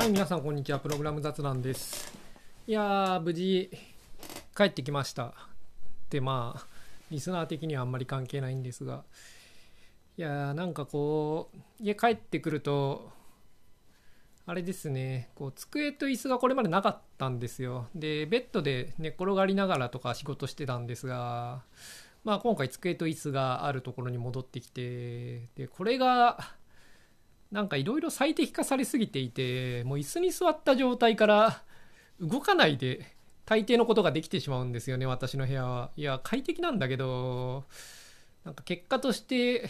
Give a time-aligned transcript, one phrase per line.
[0.00, 0.78] はい、皆さんこんにちは。
[0.78, 2.10] プログラム雑談です。
[2.66, 3.70] いやー、無事
[4.56, 5.34] 帰ってきました。
[6.08, 6.66] で、まあ、
[7.10, 9.04] リスナー的にはあんまり関係ないんですが、
[10.16, 13.10] いやー、なんかこう、家帰ってくると、
[14.46, 17.88] あれですね、こう、机と椅子がこれまでなかったんですよ。
[17.94, 21.60] で、ベッドで寝っ転がりながらとか仕事してたんですが、
[22.24, 26.54] まあ今回机と椅子があるところに戻ってきて、で、これが、
[27.50, 31.62] なんかいろいろ最適化されすぎていて、もう椅子に座った状態から
[32.20, 33.06] 動かないで
[33.44, 35.90] 大抵のことができてしまうんですよね、私の部屋は。
[35.96, 37.64] いや、快適なんだけど、
[38.44, 39.68] なんか結果として、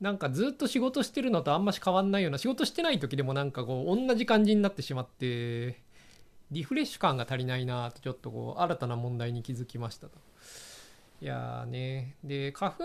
[0.00, 5.80] なんかずっと仕事してるのとあんまし変わんないような、仕事してない時でもなんかこう、同じ感じになってしまって、
[6.50, 10.18] リフレッシュ感が足りないなと、ちょっとこう、新たな問題に気づきましたと。
[11.22, 12.84] いやーね、で、花粉、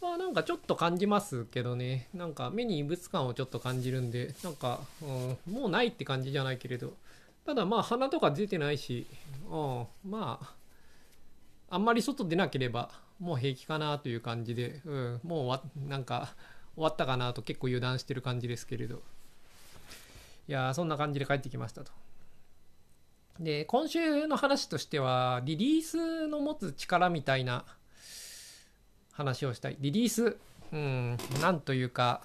[0.00, 2.08] まあなんかちょっと感じますけどね。
[2.14, 6.94] なんか目に異物感をちょっと感じるんでなんか、うん、もうないって感じじゃないけれど。
[7.44, 9.06] ただまあ鼻とか出てないし、
[9.50, 10.54] うん、まあ
[11.70, 16.34] あんまり外出なければもう平気かなという感じで、うん、もうわなんか
[16.74, 19.02] 終わったかなと結構油断してる感じですけれど。
[20.48, 21.92] いやそんな感じで帰ってきましたと。
[23.40, 27.64] で今週の話としてはリリースの持つ力みたいな
[29.16, 29.76] 話をしたい。
[29.80, 30.36] リリース、
[30.72, 32.22] うん、なんというか、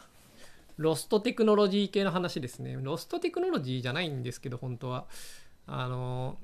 [0.77, 2.77] ロストテクノロジー系の話ですね。
[2.81, 5.05] ロストテクノロジーじゃないんですけど、本当は。
[5.67, 6.37] あの、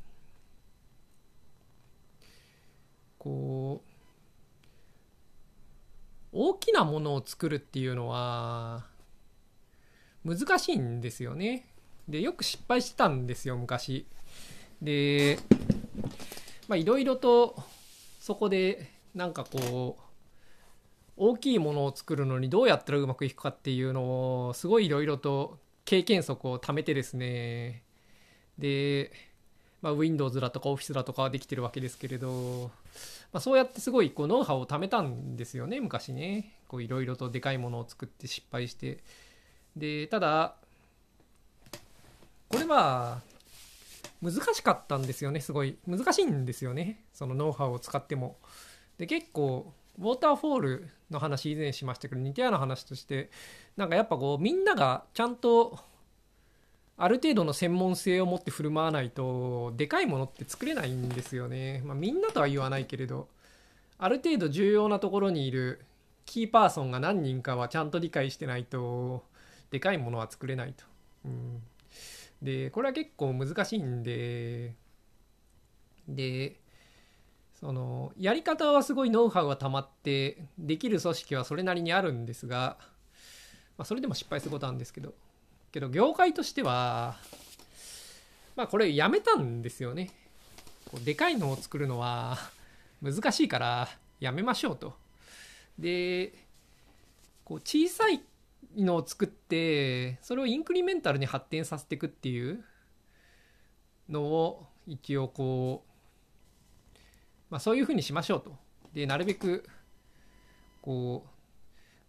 [3.18, 3.88] こう、
[6.32, 8.86] 大きなものを作るっていうのは、
[10.24, 11.68] 難しいんですよね。
[12.08, 14.06] で、よく失敗してたんですよ、昔。
[14.82, 15.40] で、
[16.70, 17.62] まあ、いろいろと、
[18.22, 20.07] そこで、なんかこう、
[21.18, 27.84] 大きいものを作るのにどうやったらうまくいくかっていうのをすごいいろいろと経験則を貯めてですね。
[28.60, 29.12] で、
[29.82, 32.72] まあ、Windows だとか Office だとかはできてるわけですけれど、
[33.32, 36.54] まあ、そうやってすごいこうノウハウを貯めたんですよね昔ね。
[36.74, 39.00] いろいろとでかいものを作って失敗して。
[39.76, 40.56] でただ
[42.50, 43.22] これは
[44.22, 45.78] 難しかったんですよねすごい。
[45.88, 48.38] 難しいんですよねそのノウハウを使っても。
[48.98, 53.30] で結構ウォーターフォールの話以前しましたけど似たような話として
[53.76, 55.80] なんかやっぱこうみんながちゃんと
[56.98, 63.28] ある程度の専門性を持って振る舞わないとでかいものって作れないんですよね、まあ、みんなとは言わないけれど
[64.00, 65.86] ある程度重要なところにいる
[66.26, 69.24] キーパーソンが何人かはちゃんと理解してないと
[69.72, 70.84] でかいものは作れないと、
[71.26, 71.62] うん、
[72.42, 74.74] でこれは結構難しいんで
[76.08, 76.56] で
[77.60, 82.78] そのやり方はすごいノウハウが溜まってできる組織はそれなりにあるんですが、
[83.78, 85.16] まあ、それでも失敗することなんですけど
[85.72, 87.18] けど業界としては
[88.56, 90.12] まあこれやめたんですよね。
[90.92, 92.38] こうでかいのを作るのは
[93.02, 93.90] 難しいから
[94.20, 94.94] やめましょうと。
[95.78, 96.34] で
[97.44, 98.22] こう小さい
[98.76, 102.64] のを作ってそれをインクリメンタルに発展させていくっていう
[104.10, 105.88] のを一応こう
[107.50, 108.56] まあ、そういうふうにしましょうと。
[108.94, 109.66] で、なるべく、
[110.82, 111.30] こう、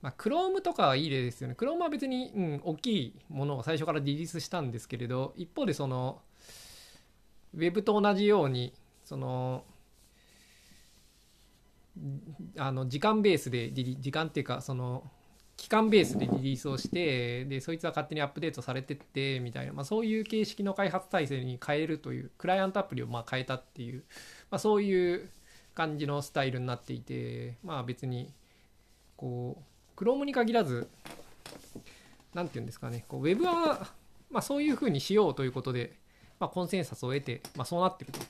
[0.00, 1.54] まあ、Chrome とかはいい例ですよね。
[1.59, 6.22] Chrome は別に、うん、大きいものを最初からリリースしたんですけれど、一方でその、
[7.56, 8.72] Web と同じように、
[9.04, 9.65] その、
[12.56, 15.04] あの時間ベースで時間っていうかその
[15.56, 24.04] 期間ベースでリリースをしてでそいつは勝手にアップデートされてってみたいな、まあ、そういう形式の開発体制に変えるというクライアントアプリをまあ変えたっていう
[24.50, 25.28] まあ、そういう
[25.75, 28.32] 感じのスタイルになっていてまあ別に
[29.16, 29.62] こ
[29.97, 30.88] う Chrome に限らず
[32.34, 33.88] 何て言うんですかねこう Web は
[34.31, 35.92] まあそういうふうにしようということで、
[36.41, 38.20] まあ、コンセンサスを得て、まあ、そうなってると。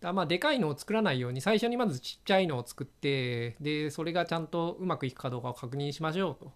[0.00, 6.52] だまあでかいのを作らないように最初にまずちっちゃいのを作ってでそれがちゃんとうまくいくかどうかを確認しましょうと。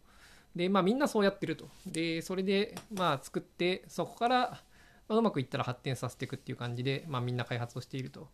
[0.54, 1.69] でまあみんなそうやってると。
[1.87, 4.62] でそれでまあ作ってそこから、
[5.09, 8.28] うまくいったら発展させていくっていう感じで、まあ、みんな開発をしていると。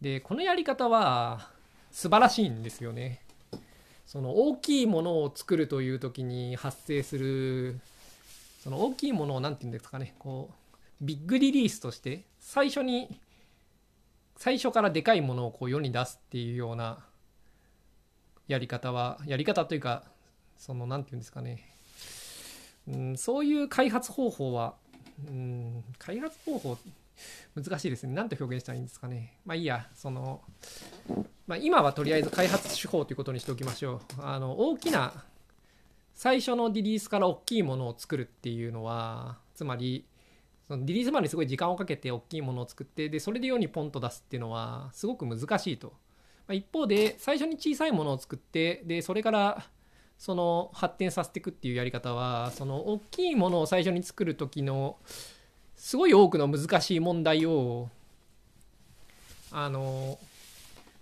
[0.00, 1.50] でこのやり方は
[1.90, 3.20] 素晴らしいんですよね。
[4.06, 7.80] その大きいものを作るという時に発生する
[8.62, 13.08] その大きいものを何て言うんですかねこうビッグリリースとして最初に
[14.36, 16.98] 最初からでかいものをこう世に出すっていうような
[18.46, 20.04] やり方はやり方というか
[20.58, 21.62] その何て言うんですかね、
[22.88, 24.74] うん、そういう開発方法は、
[25.28, 26.78] うん、開発方法
[27.54, 28.14] 難しいですね。
[28.14, 29.38] なんて表現したらいいんですかね。
[29.44, 30.42] まあいいや、その、
[31.46, 34.22] まあ今はとりあえず開発手法ということにしておきましょう。
[34.22, 35.24] あの、大きな
[36.14, 40.06] 最初のリリースから大きいものを作るっていうのはつまり
[40.68, 49.64] そのリリースまですごい時間をかけて大きいものを作ってでそれで世にポンと出すっていうのはすごく難しいと、まあ、一方で最初に小さいものを作ってでそれから
[50.16, 54.96] その発展させていくっていうやり方はその大きいものを最初に作る時の
[55.76, 57.88] すごい多くの難しい問題を
[59.52, 60.18] あの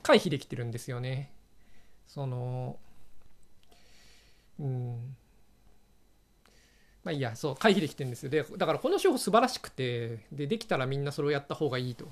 [0.02, 1.30] 回避できてるんですよね。
[2.06, 2.76] その
[4.58, 5.16] うん。
[7.04, 8.30] まあいいやそう回避できてるんですよ。
[8.30, 12.06] でだからこの手法素晴らしくてでできたらみんなそれをやった方がいいと。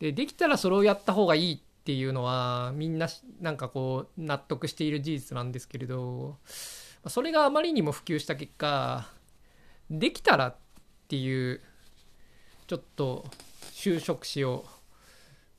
[0.00, 3.08] でできたらそれをやった方がいいっていうのはみんな
[3.40, 6.36] なんかこう納得している事実なんですけれど
[7.06, 9.08] それがあまりにも普及した結果
[9.90, 10.56] できたらっ
[11.08, 11.62] ていう
[12.68, 13.24] ちょっと
[13.72, 14.66] 就職詞を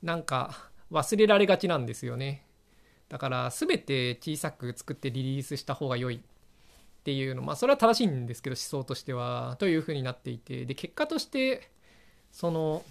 [0.04, 2.46] なんか忘れられがちなんですよね。
[3.10, 6.20] だから全て小さく作ってリリースした方が良いっ
[7.04, 7.42] ていうの。
[7.42, 10.66] まあそれは正しいんですけど思想としてはというふうになっていて。
[10.66, 11.72] で結果として
[12.32, 12.86] その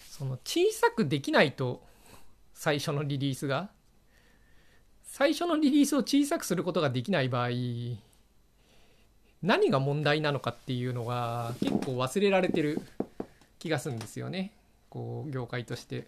[0.00, 1.80] その小さくできないと
[2.54, 3.70] 最初のリリースが
[5.04, 7.50] 最初のリリースを小さくすることができない場合
[9.42, 12.80] 何が問題なのかっていうのが結構忘れられてる
[13.58, 14.52] 気がするんですよね。
[14.90, 16.06] こう業界として。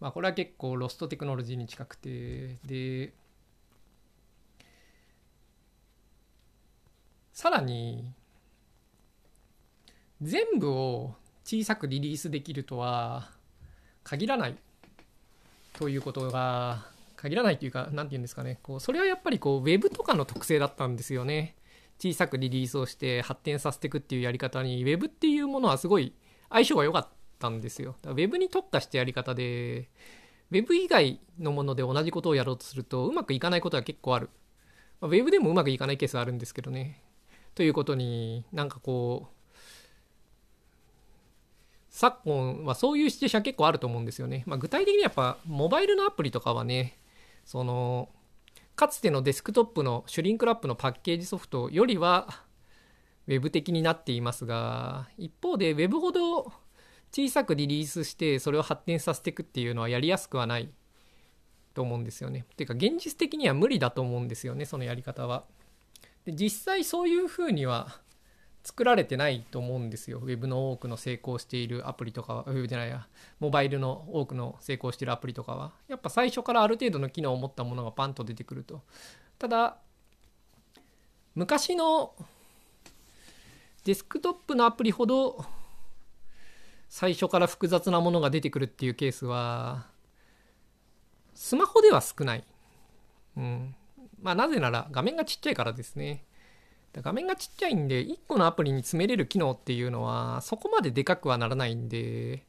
[0.00, 2.56] まあこれは結構ロストテクノロジーに近くて。
[2.64, 3.12] で
[7.32, 8.12] さらに
[10.20, 11.14] 全部を
[11.44, 13.30] 小さくリリースできるとは
[14.04, 14.56] 限らない。
[15.72, 18.58] ということが限らないというか何て言うんですかね。
[18.62, 21.54] こうそれはやっぱりこうウェブとかの特性だったんですよね。
[22.02, 26.12] 小さくリリースをして発展させていくっていうやり方にウェブっていうものはすごい
[26.50, 27.08] 相性が良かっ
[27.38, 27.94] たんですよ。
[28.02, 29.88] ウェブに特化したやり方で
[30.50, 34.30] ウェブ以外のもので同じことをやろうとするとうまくいかないことは結構ある。
[35.00, 37.00] ウェブでもうまくいかないケースはあるんですけどね。
[37.54, 39.52] ということになんかこう
[41.88, 44.42] 昨今はそういうシチュエーション結構あると思うんですよね。
[44.46, 46.98] まあ、具体的にやっぱモバイルのアプリとかはね
[47.44, 48.08] その
[48.82, 52.42] かつてのデスクトップのシュリンクラップのパッケージソフトよりは
[53.28, 56.52] Web 的になっていますが一方で Web ほど
[57.12, 60.68] 小さくリリースしてそれを発展させていくっていうのはやりやすくはない
[61.74, 62.44] と思うんですよね。
[62.56, 65.44] ていうか現実的には無理だと思うんですよねそのやり方は。
[66.24, 68.00] で実際そういうふうには
[68.64, 70.18] 作られてないと思うんですよ。
[70.18, 73.06] ウェブの多くの成功しているアプリとかは、ウェブじゃないや、
[73.40, 78.82] モバイルの多くの成功しているアプリとかは、やっぱ最初からある程度の機能を持ったものがパンと出てくると。
[79.38, 79.78] ただ、
[81.34, 82.14] 昔の
[83.84, 85.44] デスクトップのアプリほど
[86.88, 89.86] 最初から複雑なものが出てくるっていうケースは、
[91.34, 92.44] スマホでは少ない。
[93.36, 93.74] うん。
[94.20, 96.24] まあなぜなら画面がちっちゃいからですね。
[97.00, 102.44] 画面がちっちゃいんで1個のアプリに詰めれる機能っていうのはそこまででかくはならないんで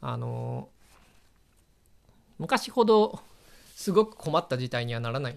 [0.00, 0.68] あの
[2.38, 3.20] 昔ほど
[3.76, 5.36] すごく困った事態にはならない。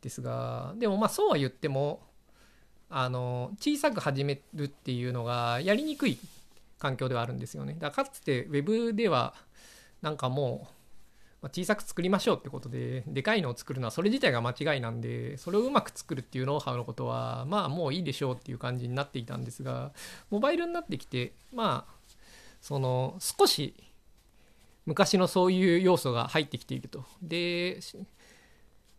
[0.00, 2.00] ですがでもまあそうは言っても
[2.90, 6.18] あの小さく始めるっていうのがやりにくい
[6.78, 7.74] 環境ではあるんですよね。
[7.78, 9.34] だからかつて Web では
[10.02, 10.81] なんかもう
[11.42, 19.92] ま小さく作りましょうってことででかいのを作るのはそれ自体が間違いなんでそれをうまく作るっていうノウハウのことはまあもういいでしょうっていう感じになっていたんですが
[20.30, 22.12] モバイルになってきてまあ
[22.60, 23.74] その少し
[24.86, 27.04] 昔のそういう要素が入ってきていると。
[27.20, 27.80] で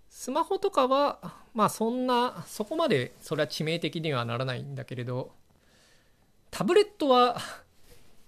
[0.10, 5.32] スマホとかはまあそんなそこまでそれは致命的にはならないんだけれど
[6.52, 7.38] タブレットは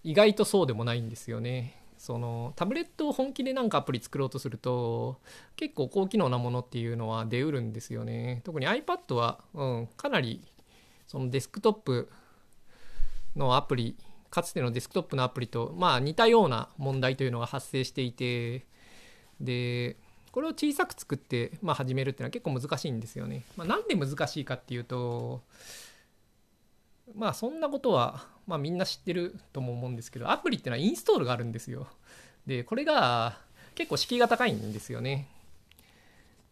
[0.04, 1.85] 意外とそうでもないんですよね。
[2.06, 5.20] そのタブレットを本気でなんかアプリ作ろうとすると
[5.56, 10.44] 結構高機能なものっていうのは出うるんですよね特に iPad は、うん、かなり
[11.08, 12.08] そのデスクトップ
[13.36, 13.98] のアプリ
[14.30, 18.68] かつてのデスクトップのアプリとまあ似たような問題というのが発生していて
[19.42, 19.98] で
[20.32, 23.46] これを小さく作って、まあ、始めるっていうのは結構難しいんですよね。
[23.56, 25.42] まあ、なんで難しいかっていうと
[27.16, 31.88] まあそんなことは、まあ、みんな知ってるとも思うんですけどアプリっていうのはインストールがあるんですよ。
[32.46, 33.38] でこれが
[33.74, 35.28] 結構敷居が高いんですよね。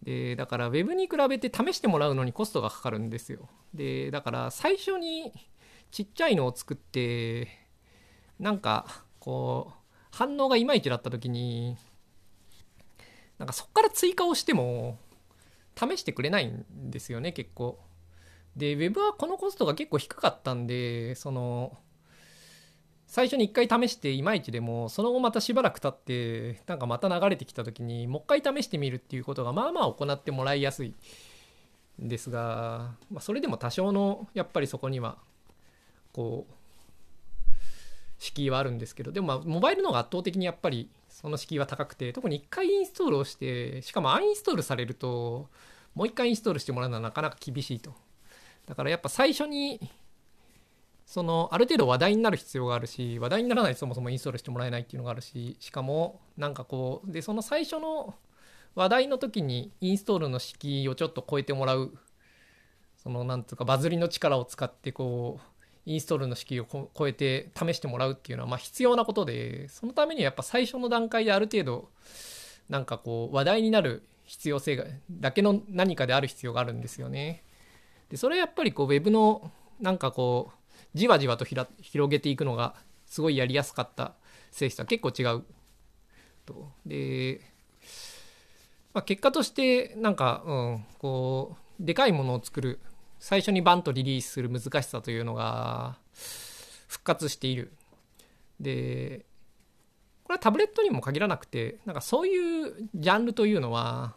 [0.01, 3.47] でだから Web に比べて試してもらうのにコストがかかるんですよ。
[3.73, 5.31] でだから最初に
[5.91, 7.47] ちっちゃいのを作って
[8.39, 9.73] なんかこう
[10.11, 11.77] 反応がいまいちだった時に
[13.37, 14.97] なんかそこから追加をしても
[15.75, 17.79] 試してくれないんですよね結構。
[18.55, 21.77] で Web はこのコストが結構低かったんでその
[23.07, 30.95] 最初に一回試していまいちでもその後またしばらく経ってなんかまた流れてきた時にもう一回試してみるっていうことがまあまあ行ってもらいやすい
[32.01, 35.17] んですが、まあ、それでも多少のやっぱりそこには
[36.11, 36.53] こう
[38.17, 45.49] 敷居はあるんですけどでもまあモバイルの方が圧倒的にやっぱりその敷居は高くて特に1回インストールをしてしかもアンインストールされると
[45.93, 47.93] もう1回インストールしてもらうのはなかなか厳しいと。
[48.65, 49.91] だからやっぱ最初に
[51.05, 58.15] そのある程度話題になる必要があるし話題にならないとそもそもインストールしてもらえないっていうのがあるししかもなんかこうでその最初の
[58.75, 61.93] 話題の時にインストールの敷居をちょっと超えてもらう
[62.97, 65.53] そのなんつうかバズりの力を使ってこう
[65.85, 71.89] インストールの敷居を超えて試してもらうっていうのはま必要なことでそのためにはやっぱ最初の段階である程度
[72.69, 77.43] なんかこう話題になる必要性がだけの何かである必要があるんですよね。
[78.13, 81.67] でそれやっぱりこう Web のなんかこうじわじわと広
[82.11, 82.75] げていくのが
[83.07, 84.13] すごいやりやすかった
[84.51, 85.43] 性質は結構違う
[86.45, 86.69] と。
[86.85, 87.41] で、
[88.93, 92.79] まあ、結果としてなんか、うん、こうでかいものを作る
[93.17, 95.97] 最初にバンとリリースする難しさというのが
[96.87, 97.73] 復活している。
[98.59, 99.25] で、
[100.23, 104.13] これはタブレットにも限らなくて、なんかそういうジャンルというのは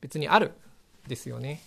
[0.00, 0.52] 別にある
[1.08, 1.60] ですよね。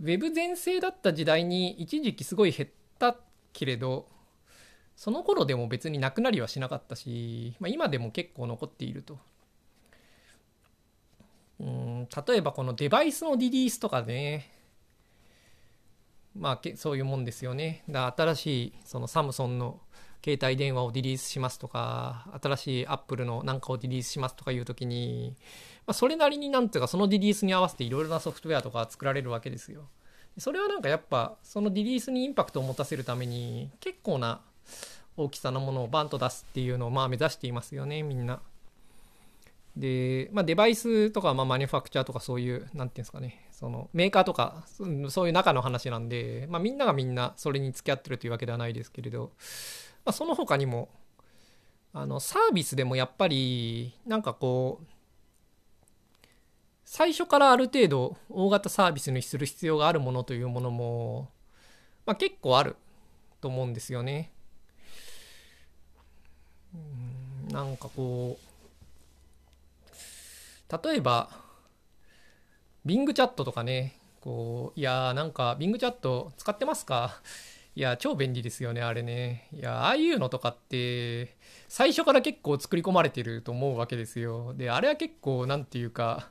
[0.00, 3.16] ウェブ全盛だった時代に一時期すごい減った
[3.52, 4.06] けれど、
[4.96, 9.18] その頃でも別になくなりはしなかったし、まあ、今でも結構残っていると。
[11.60, 14.48] うん例えばこのデバイスのリリースとかね、
[16.36, 17.82] まあ、そういうもんですよね。
[17.88, 19.80] だ新しいそのサムソンの
[20.24, 25.34] 携帯電話をリリースしますとか、新しいアップルのなんかをリリースしますとかいう時に、
[25.86, 29.88] まあ、それなりになんていうか、そのリリースに合わせていろいろなソフトウェアとか作られるわけですよ。
[30.36, 34.40] それはなんかやっぱ、そのリリースにインパクトを持たせるために、結構な
[35.16, 38.40] 大きさのものをバンと出すっていうのをまあ目指していますよね、みんな。
[39.76, 44.64] で、まあ、デバイスとか、まあ、マニュファクチャーとかそういう、なんていうんですかね、そのメーカーとか、
[45.08, 49.32] そういう中の話なんで、まあ、みんながみんなそれに付き合ってるというわけではないですけれど、
[50.08, 50.88] まあ、その他にも、
[51.92, 54.86] あの、サービスでもやっぱり、なんかこう、
[56.86, 61.28] 最初からある程度大型サービスにする必要があるものというものも、
[62.06, 62.76] まあ、結構ある
[63.42, 64.32] と思うんですよね。
[67.52, 68.38] なんかこ
[70.72, 71.28] う例えば、
[72.86, 77.20] Bing チャットとかね、こう、いやーなんか Bing チャット使ってますか？
[77.78, 79.46] いや、超便利ですよね、あれね。
[79.52, 81.36] いや、ああいうのとかって、
[81.68, 84.52] 最初から結構作り込まれてると思うわけですよ。
[84.54, 86.28] で、あれは結構、なんていうか、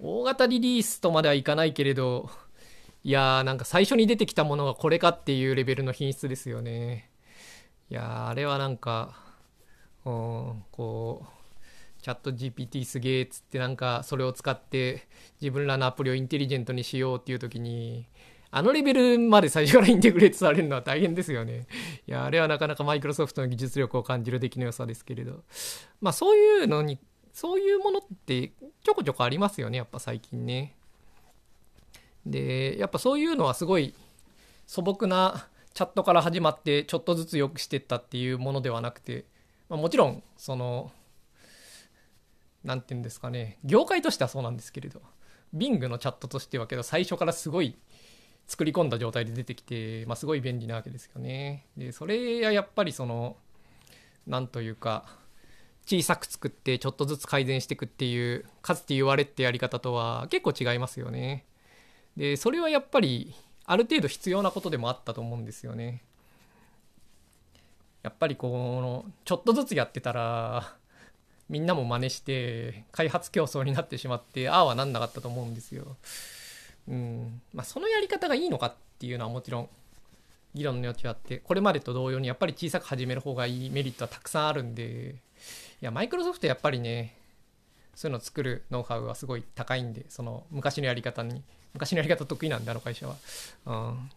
[0.00, 2.30] 大型リリースとまではいかないけれど、
[3.04, 7.10] いやーなんか最初に出てきたものがこれかっていうレベルの品質ですよね。
[7.90, 9.16] いやあれはなんか、
[10.06, 15.08] うん、こう、チャット GPT すげえっつってなんかそれを使って
[15.42, 18.06] 自分らのアプリをインテリジェントにしようっていう時に
[18.50, 21.66] あのレベルまで最初からインテグレートされるのは大変ですよね。
[22.06, 25.44] いや、あれはなかなかマイクロソフトの技術力を感じる出来の良さですけれど。
[26.00, 26.98] まあそういうのに、
[27.32, 30.76] そういうものってちょこちょこありますよね、やっぱ最近ね。
[32.24, 33.94] で、やっぱそういうのはすごい
[34.66, 39.26] 素朴なチャットから始まってちょっとずつ良くしてったっていうものではなくて、
[39.68, 40.90] まあ、もちろんその
[42.64, 45.02] 何て言うんですかね業界としてはそうなんですけれど
[45.54, 47.76] Bing のチャットとしてはけど最初からすごい
[48.46, 51.66] 作り込んだ状態で出てきて、まあ、すごい便利なわけですよね。
[51.76, 53.36] でそれはやっぱりその
[54.26, 55.04] 何というか
[55.86, 61.44] 小さく作ってちょっとずつ改善していくっていうかつて言われってやり方とは結構違いますよね。
[62.16, 63.34] でそれはやっぱり
[63.66, 66.02] ある程度必要なことでもあったと思うんですよね。
[68.02, 70.76] やっぱりこのちょっとずつやってたら
[71.48, 75.96] みんなも真似して開発競争になってしまってああはなんなかったと思うんですよ。
[76.88, 79.68] うんまあ、そのやり方がいいのかっていうのはもちろん
[80.54, 85.16] 議論の余地はあってこれまでと同様にやっぱり小さく始める方がいいメリットはたくさんあるんで
[85.82, 87.14] いやマイクロソフトやっぱりね
[87.94, 91.42] そういうのを作るノウハウはすごい高いんでその昔のやり方に
[91.74, 93.16] 昔のやり方得意なんであの会社は。
[93.66, 94.10] うん、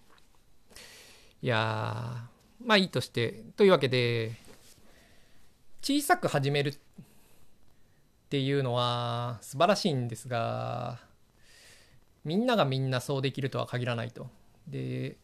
[1.41, 2.23] いや
[2.63, 4.33] まあいいとしてというわけで
[5.81, 6.77] 小さく始めるっ
[8.29, 10.99] ていうのは素晴らしいんですが
[12.23, 14.27] みんながみんなそうできるとは限らないと。
[14.67, 15.17] で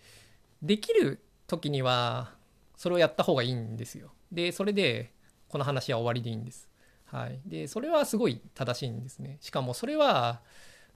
[0.62, 2.34] できる時には
[2.76, 4.12] それをやった方がいいんですよ。
[4.32, 5.12] でそれで
[5.50, 6.70] この話は終わりでいいんです。
[7.06, 9.38] はい、でそれはすごい正しいんですね。
[9.42, 10.42] しかもそれは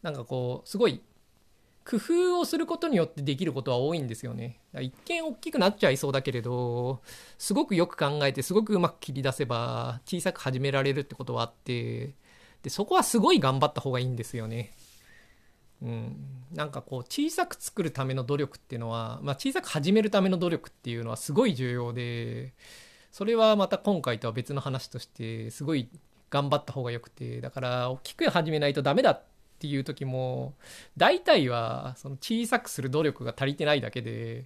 [0.02, 1.02] なんかこうすごい
[1.90, 4.60] 工夫をすることによってできることは多いんですよね。
[4.80, 7.02] 一見大きくなっちゃいそうだけれど、
[7.40, 12.14] すごくよく考えて、すごくうまく切り出せば、小さく始められるってことはあって、
[12.62, 14.72] で、そこはすごい頑張った方がいいんですよね。
[15.82, 16.16] うん。
[16.54, 22.54] なんかこう、小さく作るための努力っていうのは、まあ小さく始めるための努力っていうのはすごい重要で、
[23.12, 25.90] それはまた今回とは別の話として、すごい
[26.30, 29.24] 頑張った方がよくて、だから大きく始めないとダメだっ
[29.60, 30.54] っていう時も
[30.96, 34.46] 大体はその小さくする努力が足りてないだけで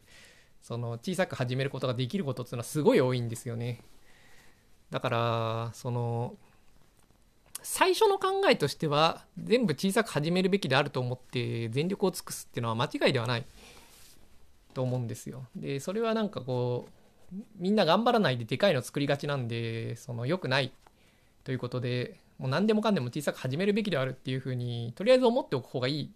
[0.64, 3.82] その小さく始めることができることっていうのはすごい多いんですよね
[4.90, 6.34] だからその
[7.64, 13.46] 最初の考えとしては全部小さく始めるべきであると思って全力を尽くすっていうのは間違いではない。
[14.74, 15.46] と思うんですよ。
[15.56, 16.88] でそれはなんかこ
[17.32, 20.72] うみんな頑張らないででかいの作りがちなんでその良くない
[21.44, 26.12] ということでもう何でもかんでも小さく始めるべきであるっていうふうにとりあえず思っておく方がいい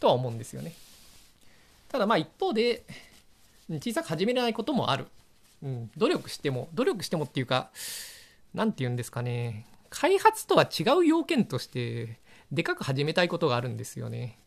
[0.00, 0.72] とは思うんですよね。
[1.88, 2.84] ただまあ一方で
[3.68, 5.06] 小さく始めれないこともある、
[5.62, 7.70] うん、努力しても努力してもっていうか
[8.52, 9.66] 何て言うんですかね。
[9.94, 12.18] 開発とは違う要件として
[12.50, 14.40] でかく始めたいことがあるんですよね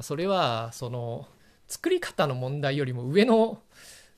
[0.00, 1.28] それはその
[1.68, 3.60] 作り方の問題よりも上の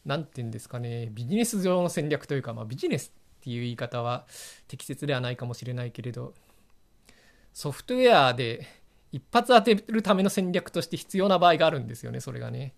[0.06, 4.24] 何て言うんですかねビジネス上の戦略というか、まあ、ビジネスっていう言い方は
[4.66, 6.32] 適切ではないかもしれないけれど
[7.52, 8.66] ソフトウェアで
[9.12, 12.72] 一発当てるための戦略として必要な場合があるんですよねそれがね。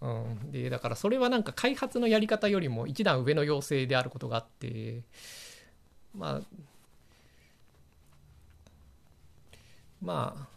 [0.00, 5.02] うん、でだからそれはなんか開発のやり方よりも一段上の要請であることがあって
[6.14, 6.69] まあ
[10.02, 10.48] まあ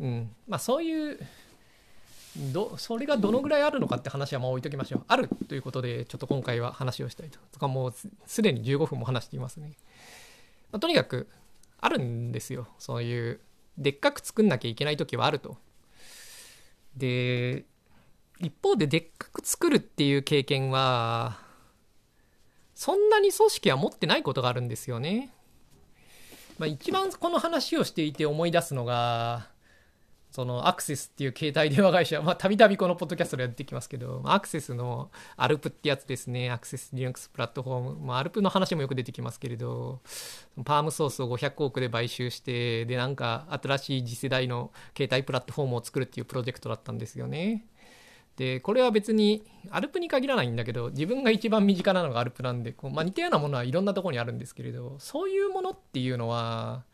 [0.00, 1.18] うんまあそういう
[2.52, 5.04] どそれがどのぐらいあるのかって話はまあ置いときましょう。
[5.08, 7.38] あるということで、ちょっと今回は話をしたいと。
[7.52, 7.94] とかもう
[8.26, 9.72] すでに15分も話していますね。
[10.70, 11.28] まあ、とにかく、
[11.80, 12.68] あるんですよ。
[12.78, 13.40] そういう、
[13.78, 15.56] でっかく作んなきゃいけない時はあると。
[16.96, 17.64] で、
[18.40, 21.38] 一方ででっかく作るっていう経験は、
[22.74, 25.32] そんなに組織は持ってないことがあるんですよね。
[26.58, 29.48] まあ、一番この話をしていて思い出すのが、
[30.36, 40.02] そのアクセスっていう携帯電話会社、ま、たびたびこのポッドキャストでやってきますけど、アクセスのアルプってやつですね、アクセス Linux プラットフォーム、まあ、アルプの話もよく出てきますけれど、
[40.64, 47.64] パームソースを500億で買収して、で、なんか新しい次世代の携帯プラットフォームを作るっていうプロジェクトだったんですよね。
[48.36, 56.84] で、これは別にアルプに限らないんだけど、自分が一番身近なのがアルプなんで、こうまあ、似たようなものはいろんなとこにあるんですけれど、そういうものっていうのは、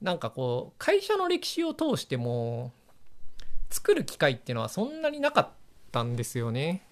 [0.00, 2.72] なんかこう会社の歴史を通しても
[3.68, 5.48] 作る機会っていうのはそんなになかっ
[5.92, 6.82] たんですよね。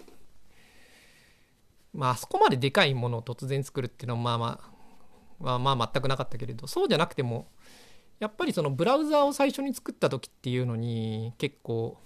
[1.93, 4.59] まああそこまででかいものを突然作るっていうのはまあま
[5.41, 7.47] あまあまあ全くなかったけれどそうじゃなくても
[8.19, 11.97] やっぱりそのブラウザーを最初に作った時っていうのに結構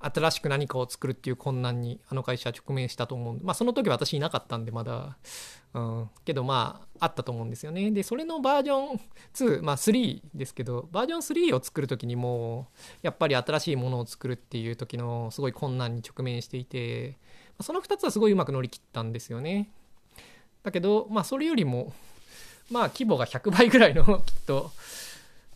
[0.00, 5.16] 新しく何かを作るっていう困難にあの会社は直面したと思うまあその時私いなかったんでまだ、
[5.74, 7.90] うん、けどまああったと思うんですよね。
[7.90, 9.00] でそれのバージョン
[9.34, 12.68] 2まあ3ですけどバージョン3を作る時にも
[13.02, 17.18] やっぱり新しいものを作るっていう時のすごい困難に直面していて
[17.60, 19.70] その2つはすごいうまく乗り切ったんですよね。
[20.62, 21.92] だけどまあそれよりも
[22.70, 24.70] まあ規模が100倍ぐらいの きっと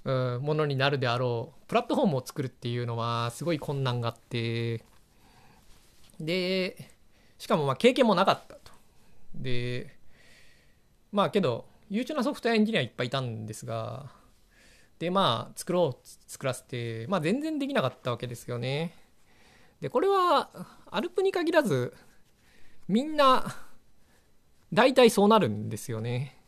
[0.04, 4.84] うん、ものになるであろうプラットフォームを作るっていうのはすごい困難があって。
[6.20, 6.90] で
[7.38, 8.72] しかもまあ経験もなかったと。
[9.34, 9.96] で
[11.10, 14.06] まあけど優秀なソフトウェアエンジニアいっぱいいたんですが
[14.98, 18.94] でまあ作ろう作らせてまあ全然できなかったわけですよね。
[19.80, 20.48] でこれは
[20.90, 21.92] アルプに限らず
[22.88, 23.44] みんな
[24.72, 26.41] 大体そうなるんですよね。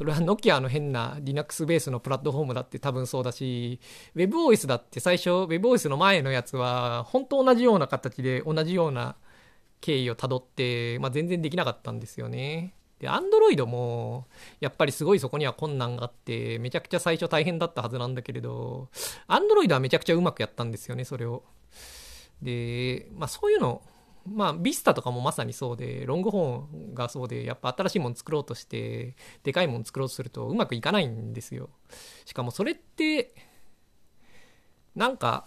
[0.00, 3.80] それはノキアの変な Linux ベースのプラットフォームだって多分そうだし、
[4.16, 9.16] WebOS だって最初 WebOS の前のやつは本当同じような形で同じような
[9.82, 12.72] 経緯をたどって、まあ、全然できなかったんですよね。
[12.98, 14.26] で、Android も
[14.60, 18.88] やっぱりすごいそこには困難があって、めちゃくちゃ最初大変だったはずなんだけれど、
[19.28, 21.42] Android はめちゃくちゃうまくやったんですよね、それを。
[22.40, 23.82] で、まあそういうの
[24.26, 31.70] まあ、ビスタとかもまさにそうで、ロングホーンがそうで、やっぱ新しいもの作ろうとして、でかいもの作ろうとするとうまくいかないんですよ。
[32.24, 33.34] しかもそれって、
[34.94, 35.46] なんか、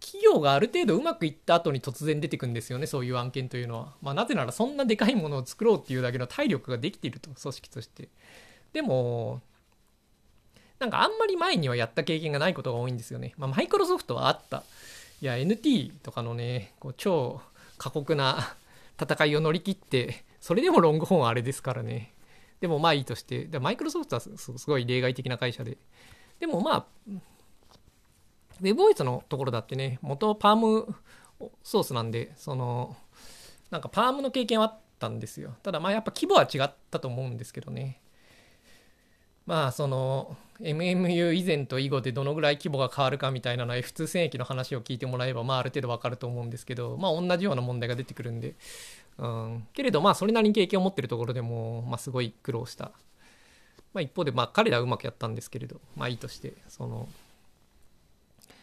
[0.00, 3.94] 企業がある程度うまくいった後に突然出てくんですよね、そういう案件というのは。
[4.00, 8.08] まあ、なぜならそんなでかいものを作ろうっていうだけの体力ができていると、組織として。
[8.72, 9.42] でも、
[10.78, 13.34] なんかあんまり前にはやった経験がないことが多いんですよね。
[13.36, 14.62] まあ、マイクロソフトはあった。
[15.20, 17.40] いや NT とかのねこう超
[17.76, 18.56] 過酷な
[19.00, 22.14] 戦いを乗り切ってそれでもロングホーンあれですからね
[22.60, 25.78] でもまあいいとしてでマイクロソフトはすごい例外的な会社で
[26.40, 26.86] でもまあ
[28.62, 30.94] WebOS のところだってね、元パーム
[31.62, 32.96] ソースなんで、その、
[33.70, 35.54] なんかパームの経験はあったんですよ。
[35.62, 38.00] ただまあやっぱ規模は違ったと思うんですけどね。
[39.46, 48.54] まあその MMU 以前と以後でどのぐらい規模が変わるかみたいなのは F2 戦役の話を聞いてもらえばまあある程度わかると思うんですけどまあ同じような問題が出てくるんで、
[49.18, 52.86] うん、けれどまあそれなりに経験を持ってるところでもまあすごい苦労した、
[53.94, 57.08] まあ、一方でまあ彼らはうまくやったんですけれどまあいいとしてその、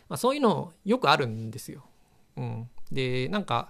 [0.10, 1.86] まあ、そういうのよくあるんですよ、
[2.36, 3.69] うん、でなんか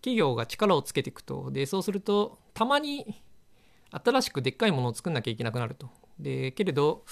[0.00, 3.22] 企業が力をつけていくとでそうするとたまに
[3.92, 5.90] 新しくでっかいものを作んなきゃいけなくなると。
[6.18, 7.04] で、けれど、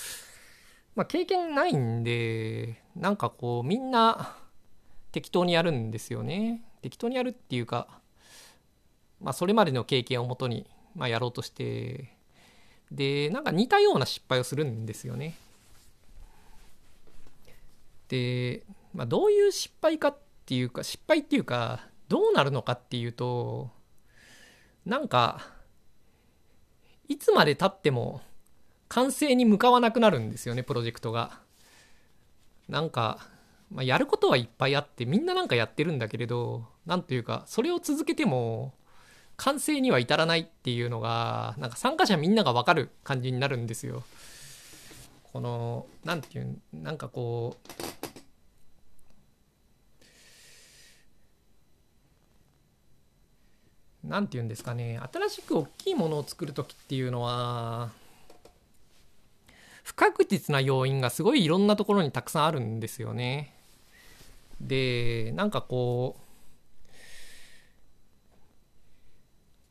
[0.94, 4.36] まあ、経験ないんで、なんかこう、みんな
[5.12, 6.64] 適当にやるんですよね。
[6.82, 8.00] 適当にやるっていうか、
[9.20, 12.16] まあ、それまでの経験をもとに、まあ、やろうとして、
[12.90, 15.36] で、なんか似たような失敗をするんですよね。
[18.08, 23.70] で、まあ、どういう失敗かっていうか、失敗っていうか、どうなるのかっていうと、
[24.84, 25.54] なんか、
[27.08, 28.20] いつまでたっても
[28.90, 31.38] 完成に向かわなくなるんですよねプロジェクトが。
[32.68, 33.18] なんか、
[33.72, 38.74] まあ、やることはいっぱいあってみんななんかやってるんだけれど何というかそれを続けても
[39.36, 44.04] 完成には至らないっていうのがなんか参加者みんなが分かる感じになるんですよ。
[45.32, 47.68] この何て言うなんかこう
[54.06, 57.90] 何て言うんですかね新しく大きいものを作る時っていうのは
[59.82, 63.54] 不確実な要因がすごいいろんなところにたくさんあるんですよね。
[64.60, 66.22] で、なんかこう、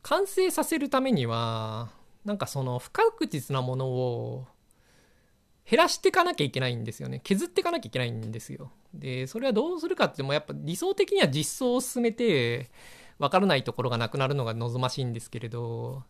[0.02, 1.90] 完成させるためには、
[2.24, 4.46] なんかその不確実なものを
[5.68, 7.20] 減らしていかなきゃいけないんですよね。
[7.22, 8.72] 削っていかなきゃいけないんですよ。
[8.92, 12.70] で、それはどうするかってもやっぱ理想的には実装を進めて、
[13.20, 16.02] 分からないところがなくなるのが望ましいんですけれど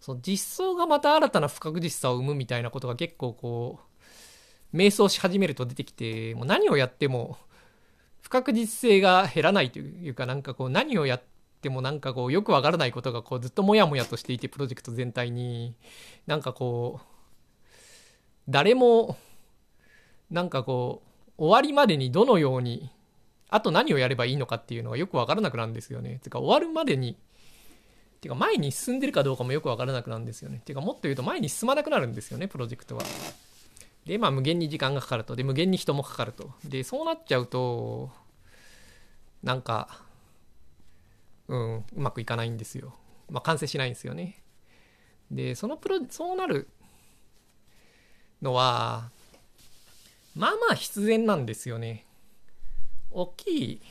[0.00, 7.36] その実装がまた新たな不確実さを生むみたいなことが結構こう迷走し始めると出てきてもう何をやっても
[8.20, 11.22] 不確実性が減らないというかなんかこう何をやっ
[11.60, 15.74] てもなんかこうよくわからないことがこうずっとモヤモヤとしていてプロジェクト全体に。
[16.26, 17.06] なんかこう
[18.48, 19.16] 誰も
[20.30, 21.02] なんかこ
[21.38, 22.90] う終わりまでにどのように
[23.52, 26.20] あと何をやればいいのかっていうのがよくわからなくなるんですよね。
[26.22, 27.18] てか終わるまでに、
[28.22, 30.62] てか前に進んでるかどうかもよくわからなくなるんですよね。
[30.64, 33.02] てかもっと言うと前に進まなくなるんですよね、プロジェクトは。
[34.06, 35.36] で、まあ無限に時間がかかると。
[35.36, 36.50] で、無限に人もかかると。
[36.64, 38.10] で、そうなっちゃうと、
[39.42, 40.02] なんか、
[41.48, 42.94] うん、うまくいかないんですよ。
[43.28, 44.42] まあ完成しないんですよね。
[45.30, 46.68] で、そのプロ、そうなる
[48.40, 49.10] のは、
[50.34, 52.06] まあまあ必然なんですよね。
[53.14, 53.82] 大きい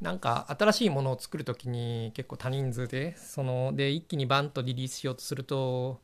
[0.00, 6.00] なんか新しいものを作る時に結構多人数でそので一気にバンとリリースしようとすると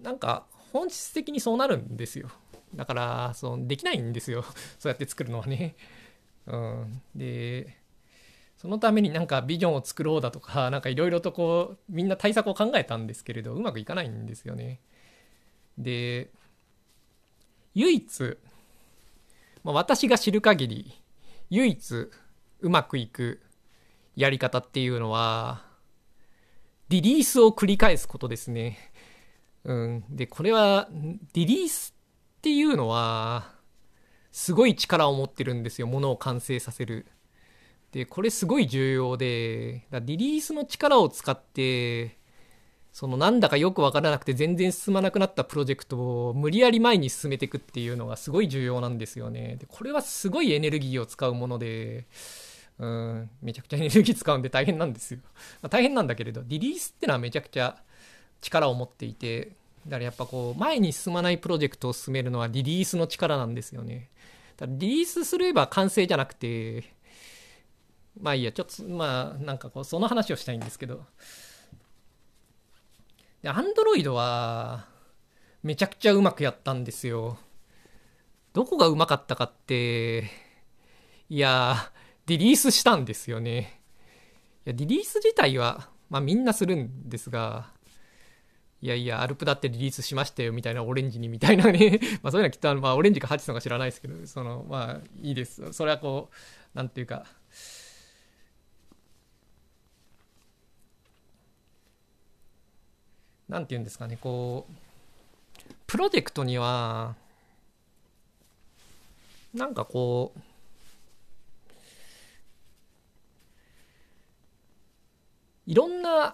[0.00, 2.28] なんか本質的にそうなるんですよ。
[2.74, 4.44] だからそのできないんですよ。
[4.78, 5.74] そうやって作るのはね。
[6.46, 7.02] うん。
[7.14, 7.76] で
[8.56, 14.80] そのためになんかビジョンを作ろうだとか何かいろいろとこうみんな対策を考えたんですけれどうまくいかないんですよね。
[15.76, 16.30] で
[17.74, 18.38] 唯一
[19.64, 21.02] まあ、私が知る限り
[21.50, 22.10] 唯一
[22.60, 23.40] うまくいく
[24.16, 25.64] やり方っていうのは
[26.88, 28.78] リリースを繰り返すことですね。
[29.64, 30.88] うん、でこれは
[31.32, 31.94] リリース
[32.38, 33.52] っていうのは
[34.32, 37.06] すごい力を持ってるんですよものを完成させる。
[37.92, 42.18] でこれすごい重要でリリースの力を使って
[42.92, 49.56] そのなんだかよく分からなくて全然進まなくなったプロジェクトを無理やり前に進めていくっていうのがすごい重要なんですよね。
[49.58, 52.06] でこれはすごいエネルギーを使うもので、
[52.78, 55.20] うん、めちゃくちゃエネルギー使うんで大変なんですよ。
[55.62, 57.78] まあ、大変なんだけれど、リリースってのはめちゃくちゃ
[58.40, 59.52] 力を持っていて、
[59.86, 64.10] だからやっぱこう、前に進まないプロジェクトを進めるのはリリースの力なんですよね。
[64.56, 66.84] だリリースすれば完成じゃなくて、
[68.20, 71.04] まあいいや、ちょっと、まあなんかこう、その話をしたいんですけど、
[73.42, 74.86] で、アンドロイドは、
[75.62, 77.38] めちゃくちゃうまくやったんですよ。
[78.52, 80.30] どこがうまかったかって、
[81.28, 81.90] いや
[82.26, 83.80] リリースしたんですよね。
[84.66, 87.70] いや、リリース自体は、まあみんなするんですが、
[88.80, 95.72] いやいや、アルプだってリリースしましたよみたいなオレンジにみたいなね まあそういうのはきっと、まあオレンジかハチソンか知らないですけど、その、まあいいです。
[95.72, 97.24] それはこう、なんていうか、
[103.52, 104.72] 何て言うんですかねこう
[105.86, 107.14] プロジェクトには
[109.52, 110.40] なんかこう
[115.66, 116.32] いろんな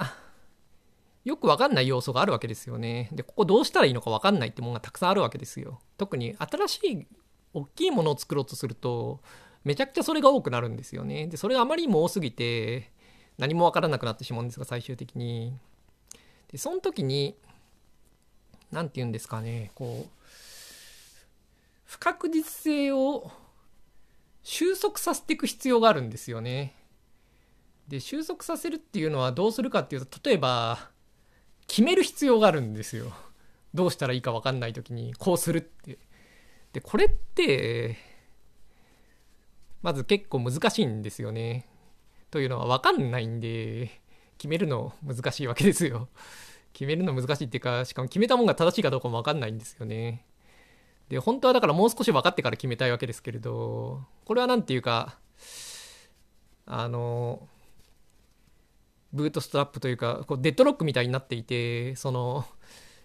[1.25, 3.11] よくわかんない要素があるわけですよね。
[3.13, 5.81] で、ここどうしたらいいのかわかんないってものがたくさんあるわけですよ。
[5.99, 7.07] 特に新しい
[7.53, 9.21] 大きいものを作ろうとすると、
[9.63, 11.27] めちゃくちゃそれが多くなるんですよね。
[11.27, 12.91] で、それがあまりにも多すぎて、
[13.37, 15.53] 何もわからなくなってしまうんですが、最終的に。
[16.51, 17.37] で、その時に、
[18.71, 20.11] 何て言うんですかね、こう、
[21.85, 23.31] 不確実性を
[24.43, 26.75] 収束させていく必要があるんですよね。
[27.89, 30.91] で、収束させるっていうのはどうするかっていうと、例えば、
[31.67, 33.13] 決める必要があるんですよ。
[33.75, 35.99] どうしたらいいか分かんない時に、こうするって。
[36.73, 37.97] で、これって、
[39.83, 41.67] まず結構難しいんですよね。
[42.31, 44.01] というのは分かんないんで、
[44.39, 46.09] 決めるの難しいわけですよ。
[46.73, 50.25] 決めるの難しいっていうか、しかも決めたもんが正しいかどうかも分かんないんですよね。
[51.09, 55.19] で、本当はだからもう少し分かってから決めたいわけですけれど、これは何て言うか、
[56.67, 57.49] あの、
[59.13, 62.45] ブートストラップというかこうデッドロックみたいになっていてその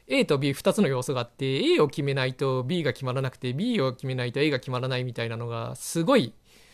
[0.08, 6.34] A と B2 つの要素があって A を決めないと B が決まらなくて B を決めないと A が決まらないみたいなのがすごい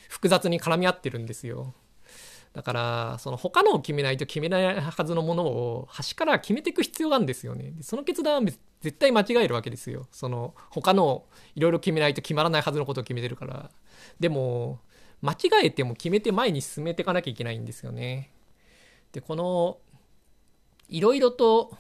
[0.10, 1.76] 複雑に絡み合ってるんですよ
[2.60, 7.72] だからその他のを決めないと決めないはずのものを端から決めていく必要があるんですよね。
[7.80, 10.08] その決断は絶対間違えるわけですよ。
[10.12, 11.24] その他の
[11.56, 13.72] いろいろ決めないと決まらないはずのことを決めてるから。
[14.20, 14.82] でも
[15.22, 18.30] 間違えても決めて前に進めていかなきゃいけないんですよね。
[19.14, 19.78] でこの
[20.90, 21.78] いろいろと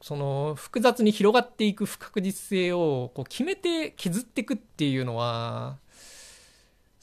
[0.00, 5.78] その複雑に広がっていく不確実性をこう決めて削っていくっていうのは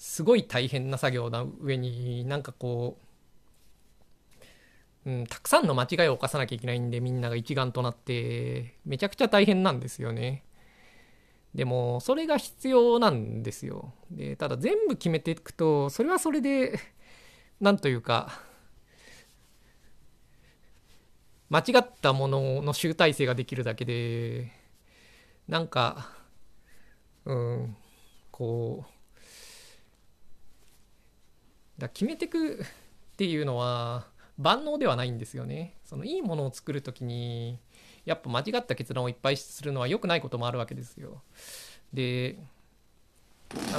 [0.04, 2.98] すごい大変な作業な上になんかこ
[5.06, 10.44] う、うん、たくさんの間違いを犯さなきゃいけないんでみんなが一丸となってめちゃくちゃ大変なんですよね。
[11.56, 13.94] でもそれが必要なんですよ。
[14.12, 16.78] でただ全部決めていくとそれはそれで
[17.62, 18.42] なんというか
[21.50, 24.52] 間違ったものの集大成ができるだけで
[25.48, 26.10] なんか
[27.24, 27.78] うん
[28.32, 28.93] こう
[31.78, 32.66] だ決めてくっ
[33.18, 34.08] ていうのは
[34.38, 35.76] 万能ではないんですよね。
[35.86, 37.60] そのいいものを作る時に
[38.06, 41.22] やっぱ間違った決断をいっぱいするのは良くないこともあるわけですよ。
[41.94, 42.38] で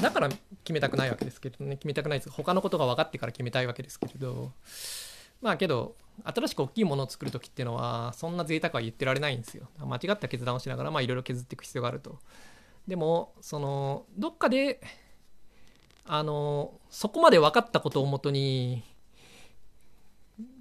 [0.00, 1.76] だから決めたくないわけですけどね。
[1.76, 2.30] 決めたくないです。
[2.30, 4.52] 他のことが分かってから決めたいわけですけれど。
[5.42, 9.68] まあけど新しく大きいものを作る時っていうのはそんな贅沢は言ってられないんですよ。
[9.78, 12.18] 間違った決断をしながらまあいろいろ削っていく必要があると。
[12.86, 14.80] でもそのどっかで
[16.06, 18.82] あのそこまで分かったことをもとに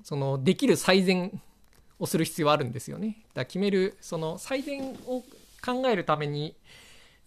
[0.04, 1.42] そのできる最善
[2.00, 5.24] をする必要あるんですよねだ決めるその最善を
[5.64, 6.56] 考えるために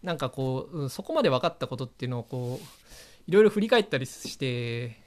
[0.03, 2.65] なんかこう、そこまで分かったことっていうのをこう
[3.27, 5.01] いろいろ振り返ったりして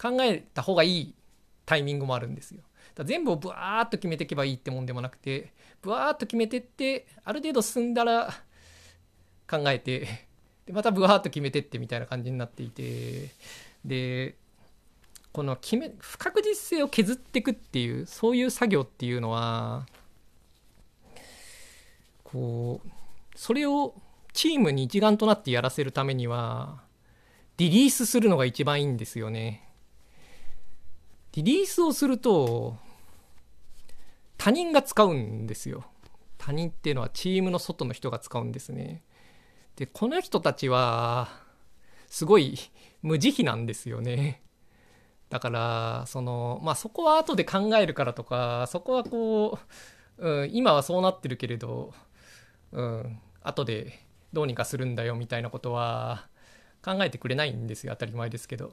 [0.00, 1.14] 考えた方がいい
[1.66, 2.62] タイミングもあるんですよ。
[2.94, 8.32] だ全部をブワーッと決めていけばいいってもんでもなくてブワーッと決めてってある程度進んだら
[9.50, 10.27] 考えて
[10.68, 13.30] でまたブワーッと決めてってみたいな感じになっていて
[13.84, 14.36] で
[15.32, 19.86] この決め不確実性を削っていくっていうそういう作業っていうのは
[22.22, 22.88] こう
[23.34, 23.94] それを
[24.38, 26.82] チームに一丸となってやらせるためには、
[27.56, 29.68] リリースするのが一番いいんですよね。
[31.32, 32.76] リリースをすると、
[34.36, 35.84] 他人が使うんですよ。
[36.36, 39.02] 他人っていうのはチームの外の人が使うんですね。
[39.78, 41.28] で、この人たちは、
[42.08, 42.58] すごい
[43.02, 44.42] 無慈悲なんですよね。
[45.30, 49.58] だから、その、まあそこは後で考えるからとか、そこはこ
[50.18, 51.94] う、うん、今はそうなってるけれど、
[52.72, 54.00] うん、後で
[54.32, 56.26] どうにかするんだよみたいなことは
[56.84, 58.72] 考えてくれないんですよ当たり前ですけど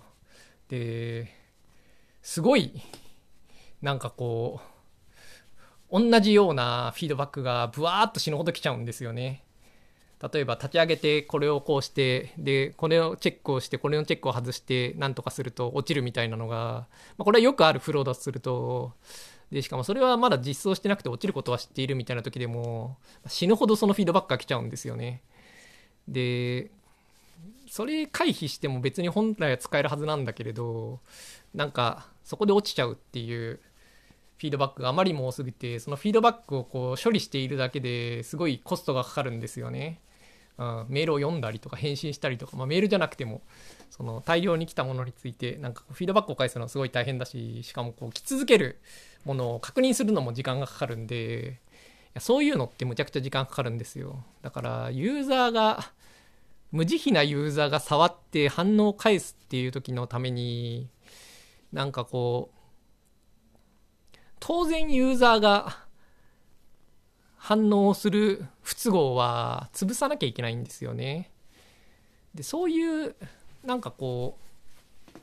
[0.68, 1.32] で
[2.22, 2.74] すごい
[3.82, 4.60] なんかこ
[5.92, 9.45] う同じようなフィードバックがブワーッと死ぬほど来ちゃうんですよね
[10.22, 16.88] 例えば立ち上げてこれをこうしてでこれをチェックをしてこれのチェックを外して何とかすると落ちるみたいなのが、ま
[17.20, 18.94] あ、これはよくあるフローだとすると
[19.52, 22.98] でしかもそれはまだ実装してなくて落ちることは知っているみたいな時でも
[23.28, 25.22] 死ぬほどそのフィードバックが来ちゃうんですよね
[26.08, 26.72] で
[27.68, 31.00] それ回避しても別に本来は使えるはずなんだけれど
[31.54, 33.60] なんかそこで落ちちゃうっていう
[34.38, 40.02] フィードバックがあまりにも多すぎてそのフィードバックをこう処理しているだけですごいコストがかかるんですよね。
[40.58, 43.42] うん、メールを読んだりとか返信したりとか、まあ、メールじゃなくても
[43.90, 48.80] その大量に来たものについてなんかフィードバックを返すのはすごい大変だししかもこう来続ける
[49.26, 51.60] ものを確認するのも時間がかかるんで
[52.08, 54.24] いやそういうのってむちゃくちゃ時間かかるんですよ。
[54.42, 55.92] だからユーザーが
[56.72, 60.90] 無慈悲なユーザーが触って反応を返すっていう時のために
[61.74, 65.85] なんかこう当然ユーザーが
[67.46, 71.30] 反応する不都合は潰さなきゃいけないんですよね。
[72.34, 73.16] でそういう
[73.64, 74.40] なんかこ
[75.16, 75.20] う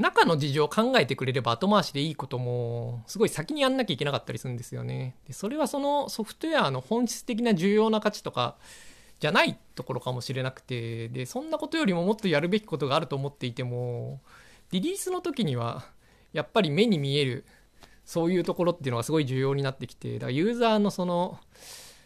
[0.00, 5.14] 中の事情を考えてくれれば後回しでいいこともすごい先にやんなきゃいけなかったりするんですよね。
[5.26, 8.56] でそれはそのソフトウェアの本質的な重要な価値とか
[9.20, 14.22] じゃないところかもしれなくてでそんなことよりももっとやるべきことがあると思っていても
[14.70, 15.84] リリースの時には
[16.32, 17.44] やっぱり目に見える
[18.06, 21.38] そういうところっていうのがすごい重要になってきてだからユーザーのその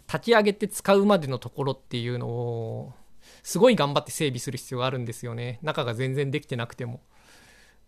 [0.08, 2.92] 立ち上げて使うまでのところっていうのを
[3.42, 7.00] すごい頑張って整備する必要があるんですよね中が全然できてなくても。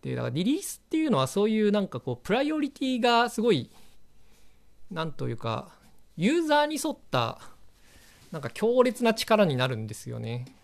[0.03, 3.71] でだからリリースっていうのはそういうなんかこうプライオリティがすごい
[4.91, 5.71] なんというか
[6.17, 7.41] ユーザーに沿った
[8.33, 10.57] なんか強烈な力になるんですよね。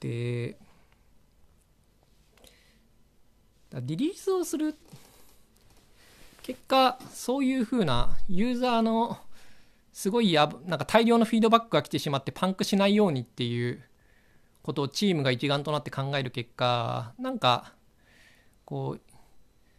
[0.00, 0.56] で
[3.80, 4.74] リリースをする
[6.42, 9.18] 結果そういうふうなユーザーの
[9.92, 13.82] すごいやなんか大量のフィードバックが来てしまってパンクしないようにっていう
[14.62, 17.72] ことをチームが一丸となって考える結果なんか
[18.64, 19.00] こう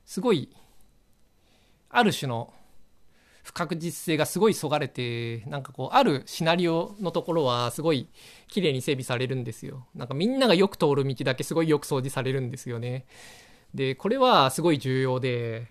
[0.06, 0.50] すごい
[1.90, 2.54] ある種の
[3.44, 8.08] 不確実性がすごいそがれてなんかこうあるシナリオのところはすごい
[8.48, 9.86] 綺麗に整備されるんですよ。
[9.94, 13.06] なんかみんながよく通る道だけすごいよく掃除されるんですよね。
[13.76, 15.68] でこれはすごい重要で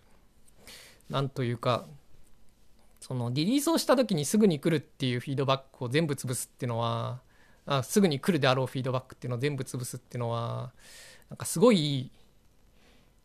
[1.08, 1.86] なんというか
[3.00, 7.20] そのリリースをした時にすぐに来るっていうフィードバックを全部潰すっていうのは
[7.66, 10.72] あすぐに来るであろうフィードバックっていうのを全部潰すっていうのは
[11.30, 12.10] なんかすごい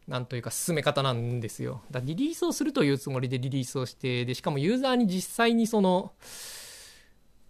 [0.07, 1.81] なんというか進め方なんですよ。
[1.91, 6.13] だリリースをするというつもりでリリースをしてでしかもユーザーに実際にその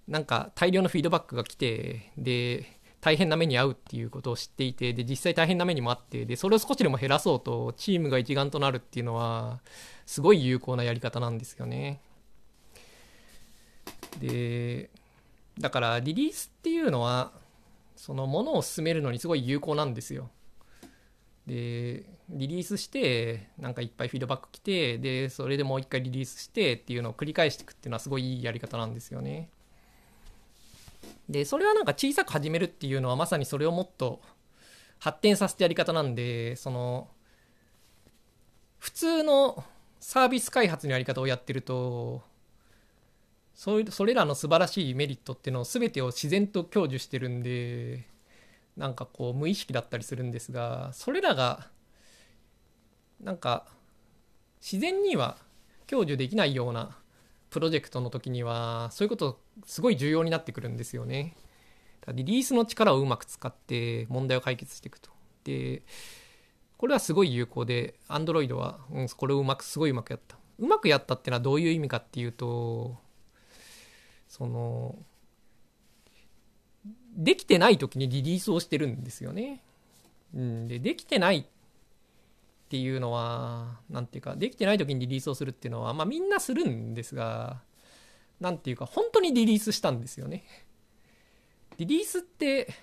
[0.07, 9.61] なんか大量のフィードバックが来てで大変な目に遭うっていうことを知っていてで実際大変な目にもあってでそれを少しでも減らそうとチームが一丸となるっていうのは
[10.05, 12.01] すごい有効なやり方なんですよね。
[14.19, 14.89] で
[15.59, 17.31] だからリリースっていうのは
[17.95, 20.29] そのものを進めるのにすごい有効なんですよ。
[21.45, 29.49] でリリースしてなんかいっぱいフィードバック来てでそれでもう一回リリースしてっていうのを繰り返していくっていうのはすごいいいやり方なんですよね。
[31.29, 34.19] でそれはなんか小さく始めるっていうのはまさにそれをもっと
[34.97, 37.07] 発展させてやり方なんでその
[38.79, 39.63] 普通の
[39.99, 42.23] サービス開発のやり方をやってると
[43.53, 48.07] そういうそれらの素晴らしいメリットっていうのを全てを自然と享受してるんで
[48.77, 51.67] なんかこう無意識だったりするんですがそれらが
[53.21, 53.65] なんか
[54.61, 55.37] 自然には
[55.87, 56.97] 享受できないような
[57.49, 61.35] プロジェクトの時にはそういうことすごい重要になってくるんですよね。
[62.13, 65.09] リリースの力をうまく使って問題を解決していくと。
[65.43, 65.83] で
[66.77, 70.37] これはすごい有効で Android は、うん、これをうまくすごいうまくやった。
[70.59, 72.97] うまくやったっていうのはどういう意味かっていうと
[74.27, 74.95] その
[77.15, 79.63] できてない時にリリースをしてるんですよね。
[80.33, 81.49] うん、でできてないって
[82.69, 87.61] ていうのは何ていうかできてない時にリリースをするっていうのはまあみんなするんですが
[88.39, 90.43] 何ていうか本当にリリースしたんですよね。
[91.77, 92.73] リリースって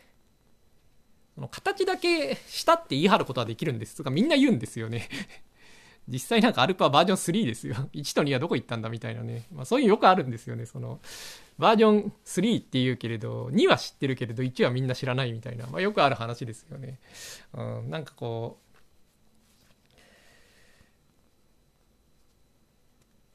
[1.36, 5.06] その形だけしたって言い張ることはできるんですとかみんな言うんですよね
[6.08, 7.74] 実際なんかアルパバージョン3ですよ。
[7.92, 9.46] 1と2はどこ行ったんだみたいなね。
[9.52, 10.64] まあそういうよくあるんですよね。
[10.64, 11.00] その、
[11.58, 15.66] バージョン3って言うけれど、2は知ってるけれど、1はみんな知らないみたいな。
[15.66, 17.00] まあよくある話ですよね。
[17.54, 18.65] うん、なんかこう、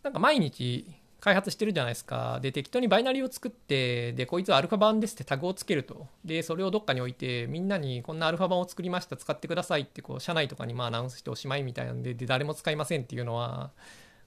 [0.03, 0.85] なんか毎日
[1.19, 2.39] 開発してるじゃないですか。
[2.41, 6.07] で、適当にバイナリーを作って、で、こいつはアルファ版ですってタグをつけると。
[6.25, 13.69] で、それをどっかに置いて、みんなにこんなアルファ版を作りました、使ってくださいって、こう、社内とかにまあアナウンスしておしまいみたいなんで、で、誰も使いませんっていうのは、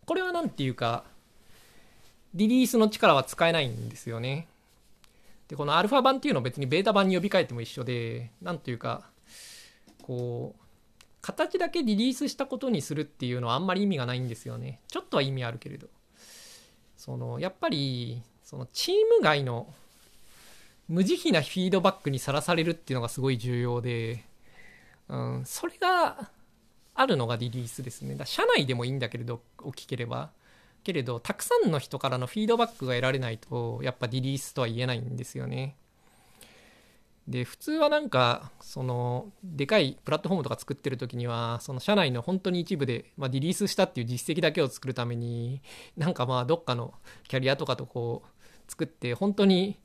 [0.07, 1.05] これは何ていうか、
[2.35, 4.47] リリースの力は使えないんですよね。
[5.49, 9.11] で、このアルファ版っていうのを別にベータ版に呼び換えても一緒で、何ていうか、
[10.03, 10.64] こう、
[11.25, 14.81] 形だけリリースしたことにするっていうのはあんまり意味がないんですよね。
[14.89, 15.89] ちょっとは意味あるけれど。
[16.99, 19.73] そのやっぱりそのチーム外の
[20.87, 24.23] 無慈悲なフィードバックにさらされるっていうのがすごい重要で、
[25.09, 26.31] うん、それが
[26.95, 30.31] あるのがリリースですねだ社内でもいいんだけれど大きければ
[30.83, 35.77] けれどたくさんの人からのフィードバックが得られないとやっぱリリースとは言えないんですよね
[37.29, 45.63] で普通はなんかそのでかいプラットフォームとか作ってる時にはその社内の本当に一部で、まあ、リリースしたっていう実績だけを作るために
[45.97, 46.93] なんかまあどっかの
[47.27, 49.79] キャリアとかとこう作って本当に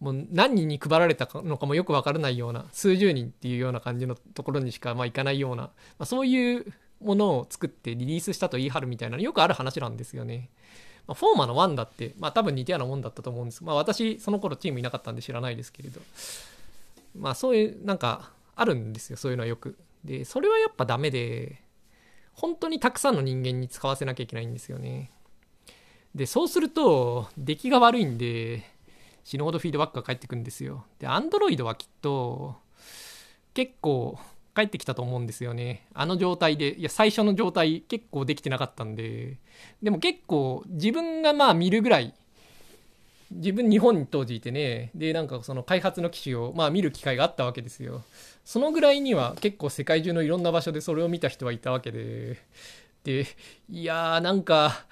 [0.00, 5.70] もう何人に配られたのかもよく分からないような数十人っていうような感じのところにしかまあいかないような、ま
[6.00, 6.66] あ、そういう
[7.02, 10.50] ものを作ってリリースしたと言い張るみたいなよくある話なんですよね。
[11.06, 13.62] まあ、フォーマの1だって、まあ多分似たようなもんだったと思うんです。
[13.62, 16.00] まあ私その頃チームいなかったんで知らないですけれど。
[17.18, 19.78] まあそういうなんかあるんですよそういうのはよく。
[20.04, 21.62] でそれはやっぱダメで
[22.32, 25.10] 本当にたくさんの人間に使わせなきゃいけないんですよね。
[26.14, 28.64] でそうすると出来が悪いんで
[29.24, 30.84] 死ぬほどフィードバックが返ってくるんですよ。
[30.98, 32.56] で Android はきっと
[33.52, 34.18] 結構
[34.54, 35.86] 返ってきたと思うんですよね。
[35.92, 39.38] あの状態でいや最初の状態結構できてなかったんで。
[39.82, 42.14] でも結構自分がまあ見るぐらい
[43.30, 44.90] 自分日本に当時いてね。
[44.94, 48.02] でなんかその開発の機種をまあ見る機会があったわけですよ。
[48.44, 52.38] そのぐらいには結構世界中のいろんな場所でそれを見た人はいたわけで。
[53.04, 53.26] で
[53.68, 54.84] いやーなんか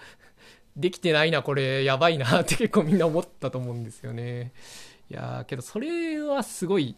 [0.76, 1.84] できてないなこれ。
[1.84, 4.52] やばいな って結構みんな思ったと思うんですよね。
[5.10, 6.96] いやけどそれはすごい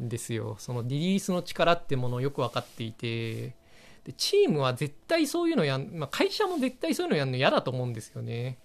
[0.00, 0.56] んですよ。
[0.58, 3.56] そのリリースの力ってものをよく分かっていて。
[4.04, 8.58] でチームは絶対そういうのやん、まあ、会社も絶対そういうのやるの嫌だと思うんですよね。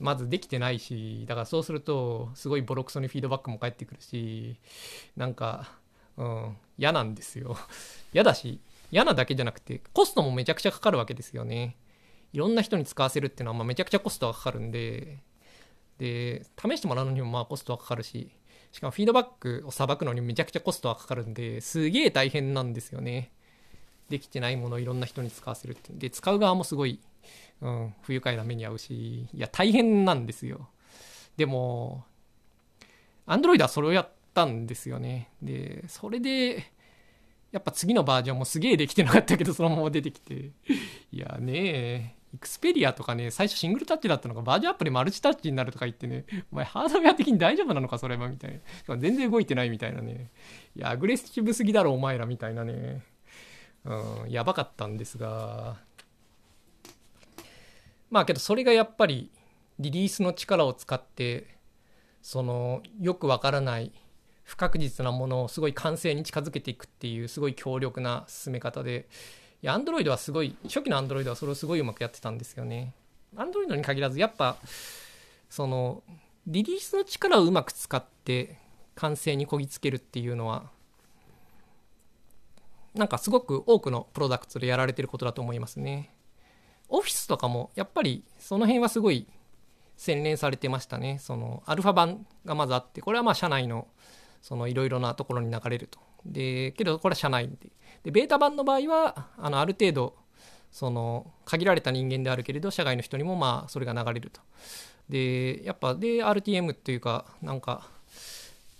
[0.00, 4.56] まずできてないしだからそうするとすごいボロクソにフィードバックも返ってくるし
[5.16, 5.70] なんか
[6.16, 7.56] うん嫌なんですよ。
[8.12, 11.76] 嫌だし嫌なだけじゃなくてコストもめちゃくちゃかかるわけですよね。
[12.32, 15.18] いろんな人に使わせるっていうのはまめちゃくちゃコストがかかるんで
[15.98, 18.30] で試してもらうのにもまあコストはかかるし
[18.72, 23.32] しかもフィードバックをさばくのにめちゃくちゃコストはかかるんですげえ大変なんですよね。
[24.08, 25.92] できてないものをいろんな人に使わせるって。
[25.92, 27.00] で使う側もすごい
[27.60, 30.68] うん、不愉快な目に遭うし、いや、大変なんですよ。
[31.36, 32.04] でも、
[33.26, 35.30] Android はそれをやったんですよね。
[35.42, 36.72] で、それで、
[37.52, 40.52] やっぱ次のバージョンもすげえできてなかったけど、そのまま出てきて。
[41.12, 48.96] いやねエクスペリアとかね、最初シングルタッチだったのがバージョンアップでマルチタッチになるとか言ってね、お前ハードウェア的に大丈夫なのかそれはみたいな。
[48.96, 50.30] 全然動いてないみたいなね。
[50.76, 53.02] いや、アグレッシブすぎだろお前らみたいなね。
[53.84, 55.78] うん、やばかったんですが、
[58.10, 59.30] まあけどそれがやっぱり
[59.78, 61.46] リリースの力を使って
[62.22, 63.92] そのよくわからない
[64.42, 69.08] 不確実なものをすごい完成に近づけていくっていうすごい強力な進め方で。
[69.62, 72.94] いや Android はすごい初期の Android はそれをすごいうまくやってたんですよね。
[73.36, 74.56] Android に限らずやっぱ
[75.48, 76.02] その
[76.46, 78.56] リリースの力をうまく使って
[78.94, 80.70] 完成にこぎつけるっていうのは
[82.94, 86.10] なんかすごく多くのプロダクトでやられてることだと思いますね。
[86.90, 89.26] オフィスとかもやっぱりその辺はすごい
[89.96, 91.18] 洗練されてましたね。
[91.20, 93.86] そのアルファ版がまずあって、これはまあ社内の
[94.42, 95.98] そのいろいろなところに流れると。
[96.24, 97.56] で、けどこれは社内で。
[98.04, 100.16] で、ベータ版の場合は、あのある程度、
[100.72, 104.40] その限られた人間であるけれど、社外の人にもまあそれが流れると。
[105.08, 107.88] で、やっぱ、で、RTM っていうか、なんか、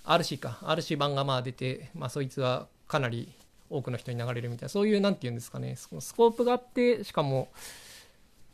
[0.04, 3.32] RC か、RC 版がまあ出て、まあそいつはかなり
[3.68, 7.48] 多くの人に流れるみたいな、そういう、なんて言うんですかね、スコープがあって、しかも、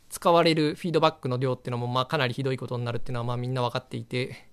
[0.09, 4.47] 使われるフィードバックの量っていうのもまあかなりひどいことになるっていうのはまあみんな分かっていて。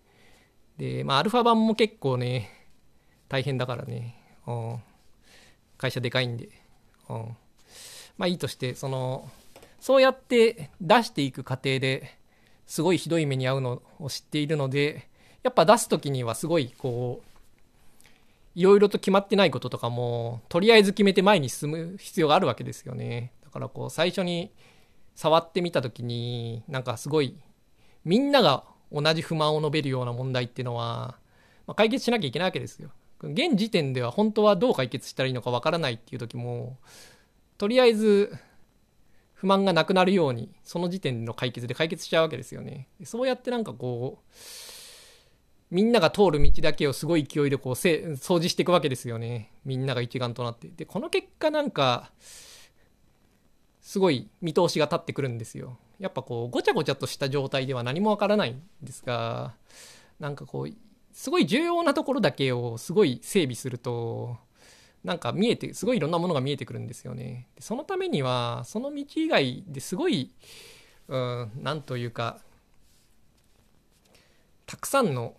[0.77, 2.49] でまあアルファ版も結構ね
[3.29, 4.15] 大変だからね、
[4.47, 4.83] うん、
[5.77, 6.49] 会社でかいんで、
[7.09, 7.37] うん、
[8.17, 9.29] まあいいとしてその
[9.79, 12.17] そうやって出していく過程で
[12.65, 15.09] すごいひどい目に遭うのを知っているので
[15.43, 17.27] やっぱ出す時にはすごいこう
[18.55, 23.33] いろいろと決まってないこととかもとりあえず決めて前に進む必要があるわけですよね。
[23.43, 24.51] だからこう最初に
[25.16, 27.38] 触ってみた時になんかすごい
[28.05, 31.18] みんなが同じ不満を述べるような問題っていうのは、
[31.66, 32.89] まあ、解決しなきゃいけないわけですよ。
[33.22, 36.78] 現時点では本当はどう解決したらいいのかわからないっていう時も
[37.57, 38.36] とりあえず
[39.34, 42.89] 不満がなくなるようにその時点の解決で解決しちゃうわけですよね。
[43.05, 44.34] そうやってなんかこう
[45.74, 49.51] みんなが通る道だけをすごい勢いでこう掃除していくわけですよね。
[49.66, 50.68] みんなが一丸となって。
[50.68, 52.11] で、この結果なんか
[53.84, 55.77] すごい見通しが立ってくるんですよ。
[55.99, 59.53] やっぱこうごちゃごちゃとした状態では何もわからないんですが
[60.19, 60.73] なんかこう
[61.11, 64.38] すごい重要なところだけをすごい整備すると
[65.03, 67.47] なんか見えてすごいいろんなものが見えてくるんですよね。
[67.59, 70.31] そのためにはその道以外ですごい
[71.09, 72.39] うんなんというか
[74.65, 75.36] たくさんの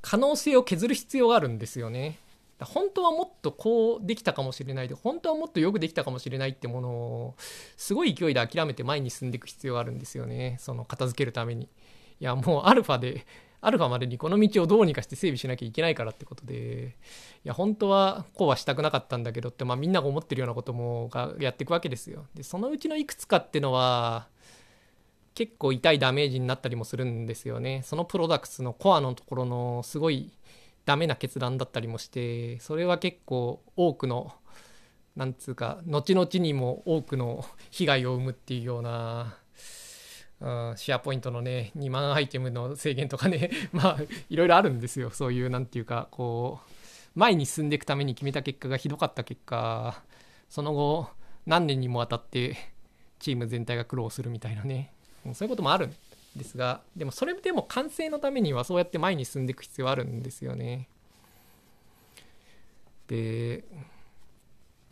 [0.00, 2.18] 可能性を削る必要があるんですよね。
[2.64, 7.34] 本当はもっとこうできたかもしれないで本当はもっとよくできたかもしれないってものを
[7.76, 13.26] すごい勢いで諦めて前に進んでいく必要があるんですよねその片付けるためにいやもうアルファで
[13.62, 16.96] アルファまでにこの道をどうにかして整備しなきゃいけないからってことで、
[17.44, 22.24] いや、本当はこうはしたくなかったんだけどって、まあみんなが思ってるようなこともがやっていくわけですよ。
[22.34, 24.28] で、そのうちのいくつかってのは、
[25.34, 27.82] 結構痛いダメージになったりもするんですよね。
[27.84, 30.32] そのプロダクツのコアのところのすごい
[30.90, 34.34] ダメな決断だったりもして、それは結構多くの、
[35.14, 39.36] なんつうか、後々にも多くの被害を生むっていうような、
[40.40, 45.10] うん、シェアポイントのね、2万アイテムの制限とかね、 まあ、いろいろあるんですよ。
[45.10, 46.70] そういう、なんていうか、こう、
[47.14, 50.02] 前に進んでいくために決めた結果がひどかった結果、
[50.48, 51.08] その後、
[51.46, 52.56] 何年にもわたって
[53.20, 54.92] チーム全体が苦労するみたいなね、
[55.34, 55.88] そういうこともある
[56.36, 60.88] ですが、でもそれでも完成のためにはそうやって前に進んでいく必要あるんですよね。
[63.08, 63.64] で、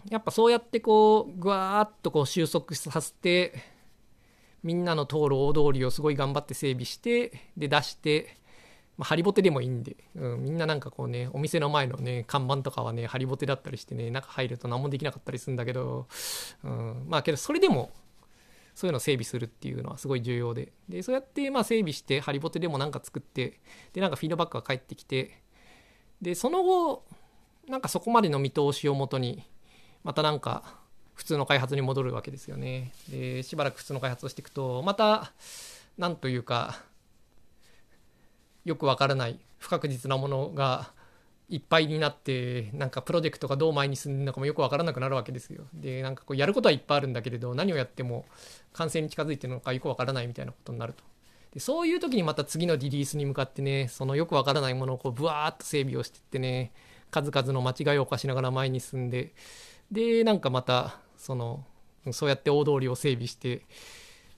[0.09, 3.55] やっぱそうやってこう、ぐわーっとこう収束させて、
[4.63, 8.37] みんなの通る大通りをすごい頑張って整備して、で出して、
[8.97, 16.09] まあ、ハリボテでもいいんで、うん、みんななんかこうね、お店の前のね、看板とかはね、ハリボテだったりしてね、中入ると何もできなかったりするんだけど、
[16.65, 17.93] うん、まあけどそれでも、
[18.79, 23.59] そういうのを整備するっていうのはすごい重要で、で、そうやってまあ整備して、ハリボテでもなんか作って、
[23.93, 25.43] で、なんかフィードバックが返ってきて、
[26.23, 27.05] で、その後、
[27.67, 29.43] なんかそこまでの見通しをもとに、
[30.05, 30.79] またなんか、
[31.15, 32.93] 普通の開発に戻るわけですよね。
[33.11, 35.33] で、しばらく普通の開発をしていくと、また、
[35.97, 36.81] なんというか、
[38.65, 40.93] よくわからない不確実なものが
[41.51, 45.65] いっぱいになってなんかプロジェクトがどう前に進んでるのかもよくわからなくなるわけですよ。
[45.73, 48.27] でなんかこうやることはいっぱいあるんだけれど何をやっても
[48.75, 51.05] 完成に近づいてるのかよくわからないみたいなことになると。
[51.55, 56.73] でそういう時にまた次のリリースに向かってねそのよくわからないものをこうブワーッと整備をしていってね
[57.11, 59.33] 数々の間違いを犯しながら前に進んで
[59.91, 61.65] でなんかまたその
[62.13, 63.63] そうやって大通りを整備して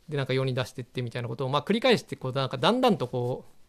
[0.09, 3.60] でなんか世に出していってみたいなことをまあ繰り返してこうなんかだんだんとこう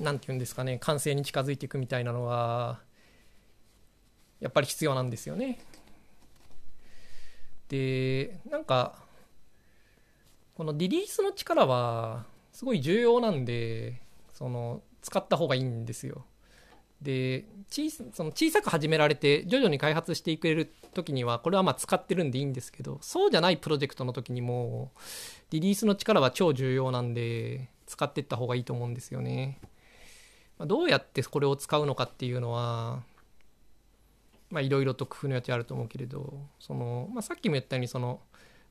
[0.00, 2.80] 何て言うんですかね完成に近づいていくみたいなのは
[4.40, 5.58] やっぱり必要なんですよね。
[7.68, 8.94] でなんか
[10.54, 14.00] このリリースの力はすごい重要なんで
[14.32, 16.24] その使った方がいいんですよ。
[17.02, 24.90] で小その小さく始められて徐々に開発してくれる時にはこれはまあ使ってるんでいいんですけどそうじゃないプロジェクトの時にも
[25.50, 29.60] リリースの力は超重要なんで使ってった方がいいと思うんですよね。
[30.58, 33.02] ま、どうやってこれを使うのかっていうのは、
[34.50, 38.20] まあ、いろいろと工夫の余地あると思うけれど、その、まあ、さっきも言ったように、その、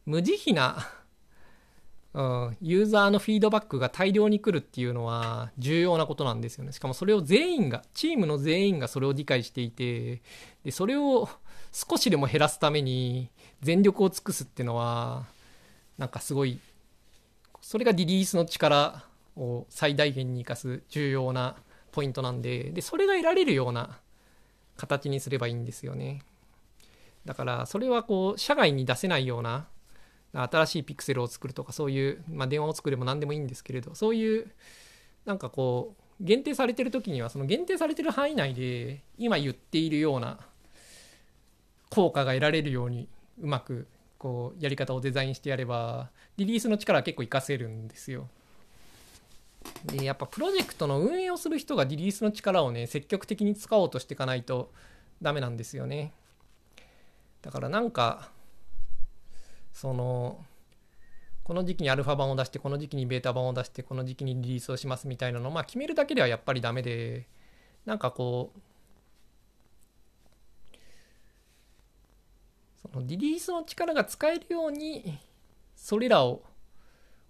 [0.05, 0.77] 無慈悲な、
[2.13, 6.71] うん、ユーザーのフィードバックが大量に来るっていうのは重要なことなんですよね。
[6.71, 10.21] しかもそれを全員が、チームの全員がそれを理解していて、
[10.63, 11.29] で、それを
[11.71, 13.29] 少しでも減らすために
[13.61, 15.25] 全力を尽くすっていうのは、
[15.97, 16.59] なんかすごい、
[17.61, 19.03] それがリリースの力
[19.35, 21.55] を最大限に生かす重要な
[21.97, 23.97] ポイントなんででそれが得られるような
[24.75, 26.21] 形にすればいいんですよね
[27.25, 29.65] だからそれはこう社外に出せないような
[30.31, 34.51] 新しいピクセルを作るとかそういう、まあ、電話を作れば何でもいいんですけれどそういう
[35.25, 40.37] なんかこう限定されてる時にはその限定されてる範囲内で今言っているような
[41.89, 43.09] 効果が得られるように
[43.41, 43.87] うまく
[44.19, 48.29] こうやり方をデザインしてやればリリースの力は結構活かせるんですよ。
[49.85, 54.71] でやっぱプロジェクトの運営をする人がリリースの力をね積極的に使おうとしていかないと
[55.21, 56.13] ダメなんですよね。
[57.41, 58.29] だからなんか
[59.73, 60.43] その
[61.43, 67.25] この時期にアルファ版を出してこの時期にベータ版を出してこの時期にリリースをしますみたいなのをまあ決めるだけではやっぱりダメで
[67.85, 68.59] なんかこう
[72.81, 75.19] そのリリースの力が使えるように
[75.75, 76.43] それらを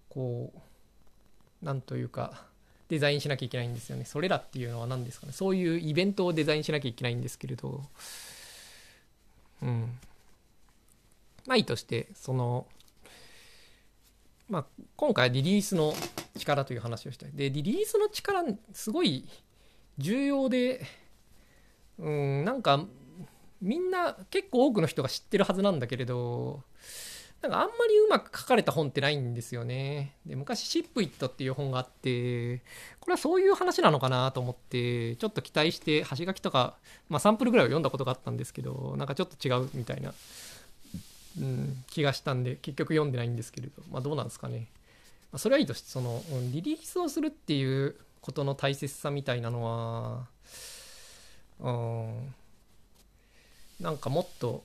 [0.08, 0.58] こう
[1.62, 2.44] なんというか
[2.88, 4.04] デザインしなきゃいけないんですよね。
[4.04, 5.32] それらっていうのは何ですかね。
[5.32, 7.82] そういうイベントをデザインしなきゃいけないんですけれど、
[9.62, 9.98] うん。
[11.46, 12.66] まあいいとして、その、
[14.48, 14.64] まあ
[14.96, 15.94] 今回リリースの
[16.38, 17.30] 力という話をしたい。
[17.34, 18.42] で、リリースの力、
[18.72, 19.28] すごい
[19.98, 20.86] 重要で、
[21.98, 22.86] うん、なんか
[23.60, 26.62] みんな結構多くの人が知ってるはずなんだけれど、
[27.42, 30.16] なんかあんまりうまく書かれた本ってないんですよね。
[30.26, 32.58] で、昔、シップイットっていう本があって、
[32.98, 36.76] これはそういう話なのかなと思って、ちょっと期待して、端書きとか、
[37.08, 40.12] まあサンプルぐらいを読んだことがあったんですけど、なんかちょっと違うみたいな、
[41.40, 44.66] うん、気がしたんで、結局読んでないんですけれど、まあどうなんですかね。
[45.30, 46.22] まあ、それはいいとして、その、
[46.52, 50.26] リリースをするっていうことの大切さみたいなのは、
[51.60, 52.34] うん、
[53.80, 54.64] なんかもっと、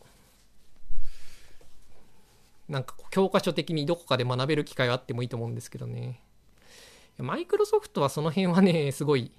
[2.68, 6.22] なんか教科書的にどこかで学べる機会があってもいいと思うんですけどね。
[7.18, 9.32] マイクロソフトはその辺はね、 すごい、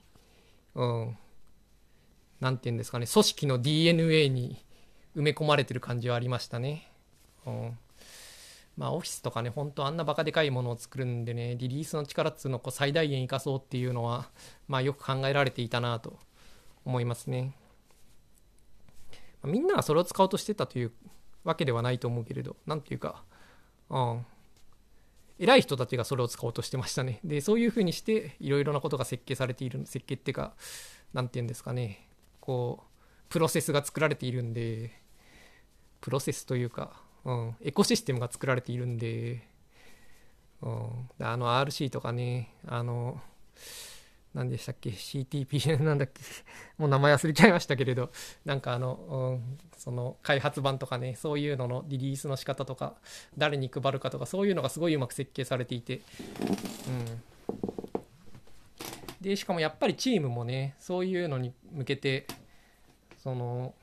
[0.75, 1.18] うん、
[2.41, 4.64] なんて言うんですかね、組織の DNA に
[5.16, 6.91] 埋め込まれてる感じはありましたね。
[7.47, 7.79] うん。
[8.77, 14.31] まあ、オフィスとかね、ほんとあんなバカでかいものを作るんでね、リリースの力っつうのをこう最大限生かそうっていうのは、
[14.66, 16.18] まあ、よく考えられていたなと
[16.85, 17.57] 思いますね。
[19.45, 20.93] みんながそれを使おうとしてたという
[21.45, 23.22] わけではないと思うけれど、なんていうか、
[23.90, 24.26] うん。
[25.38, 27.20] 偉い人たちがそれを使おうとしてましたね。
[27.24, 30.55] で、そういうふうにして、いろいろなことが設計されている、設計っていうか、
[31.12, 32.09] なんていうんですかね、
[32.40, 32.95] こう、
[33.28, 34.92] プロセスが作られているんで、
[36.01, 39.49] プロセスというか、うん、エコシステムが作られているんで、
[40.62, 43.20] うん、あの RC とかね、あの、
[44.35, 46.20] 何でしたっけ？CTPN なんだっけ？
[46.76, 48.11] もう名前忘れちゃいましたけれど、
[48.45, 52.97] なんかあの、うん、その開発版とかね、そういうののリリースの仕方とか、
[53.39, 56.03] 誰に配るかとか、そういうのがすごいうまく設計されていて、
[56.89, 57.22] うん。
[59.20, 62.26] で、しかもやっぱりチームもね、そういうのに向けて、
[63.22, 63.74] その、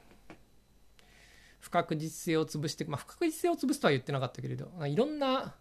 [1.59, 5.55] 不確実性を潰して、まあ、不確実性を潰すとは言ってなかったけれど、いろんな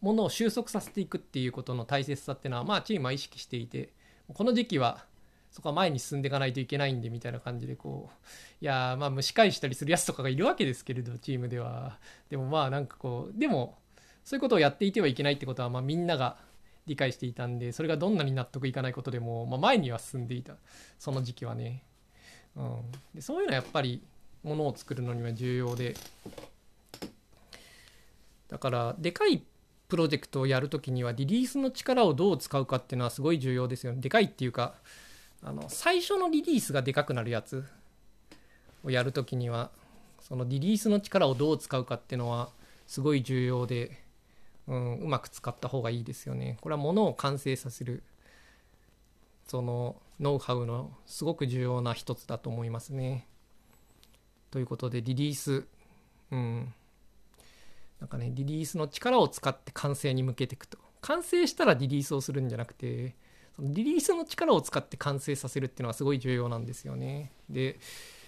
[0.00, 3.92] ものを収束させていくっていうことの大切さっていうのは、まあ、チームは意識していて、
[4.34, 5.04] この時期は、
[5.50, 8.16] そこは前に進んでいかないといけないんで、みたいな感じで、こう、
[8.60, 11.98] いやまあ、蒸し返したりするやつとかがいるわけですけれど、チームでは。
[12.30, 13.78] でもまあ、なんかこう、でも、
[14.24, 16.38] そういうことをやっていてはいけないってことは、まあ、みんなが
[16.86, 20.56] 理解していたんで、それがどんなに納得いかないことでも、まあ、前には進んでいた。
[20.98, 21.82] その時期はね。
[22.56, 22.82] うん。
[23.14, 24.02] で、そういうのはやっぱり、
[24.42, 25.94] ものを作るのには重要で
[28.48, 29.42] だからでかい
[29.92, 34.00] プロジェクトをやるときにはリリースの力をどう使うかっていうのはすごい重要ですよね。
[34.00, 34.72] でかいっていうか
[35.42, 37.62] あの最初のリリースがでかくなるやつ
[38.82, 39.70] をやるときには
[40.18, 42.48] そのリリースの力をどう使うかっていうのは
[42.86, 44.00] すごい重要で、
[44.66, 46.56] うん、うまく使った方がいいですよね。
[46.62, 48.02] これはものを完成させる
[49.46, 53.26] そのノウハウのすごく重要な一つだと思いますね。
[54.50, 55.66] ということでリリース、
[56.30, 56.72] うん、
[58.02, 60.76] なんかね、リリースの力を使って完成に向けていくと。
[61.02, 63.14] 完成したらリリースをするんじゃなくて、
[63.54, 67.30] そのリリースの力を使って完成させるっていうのはすごい重要なんですよね。
[67.48, 67.78] で、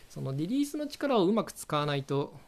[0.09, 2.39] そのリリースの力をうまく使わないと、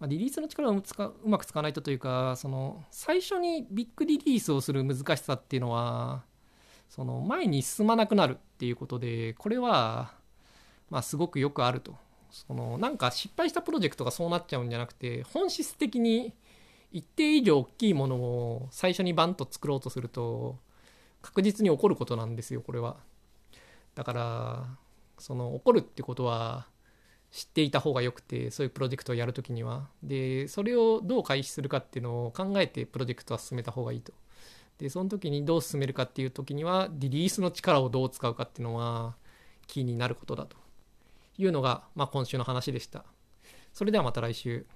[0.00, 0.82] まあ、リリースの力をう
[1.28, 6.24] まく使わないとというか、その最初にビッグリリースをする難しさっていうのは、
[6.88, 10.12] その前に進まなくなるっていうことで、これは、
[10.90, 11.94] まあ、すごくよくあると
[12.30, 16.32] そのなんか失敗したプロジェクトがそうなっちゃうんじゃなくて本質的に
[16.92, 20.58] 一定以上大きいものを最初にバンと作ろうとすると
[21.22, 22.96] 確実に起こることなんですよこれは。
[23.94, 24.66] だから
[25.18, 26.66] その起こるってことは
[27.30, 29.88] 知っていた方がよくてそういうプロジェクトをやるときには。
[30.02, 34.12] でそれをどう開始するかっていうのを考えてプロジェクトは進めた方がいいと。
[34.78, 39.14] でその時にどう進めるかっていう時にはリリースの力をどう使うかっていうのは
[39.66, 40.56] キーになることだと。
[41.40, 43.04] いうのが、まあ、今週の話でした。
[43.72, 44.66] それではまた来週。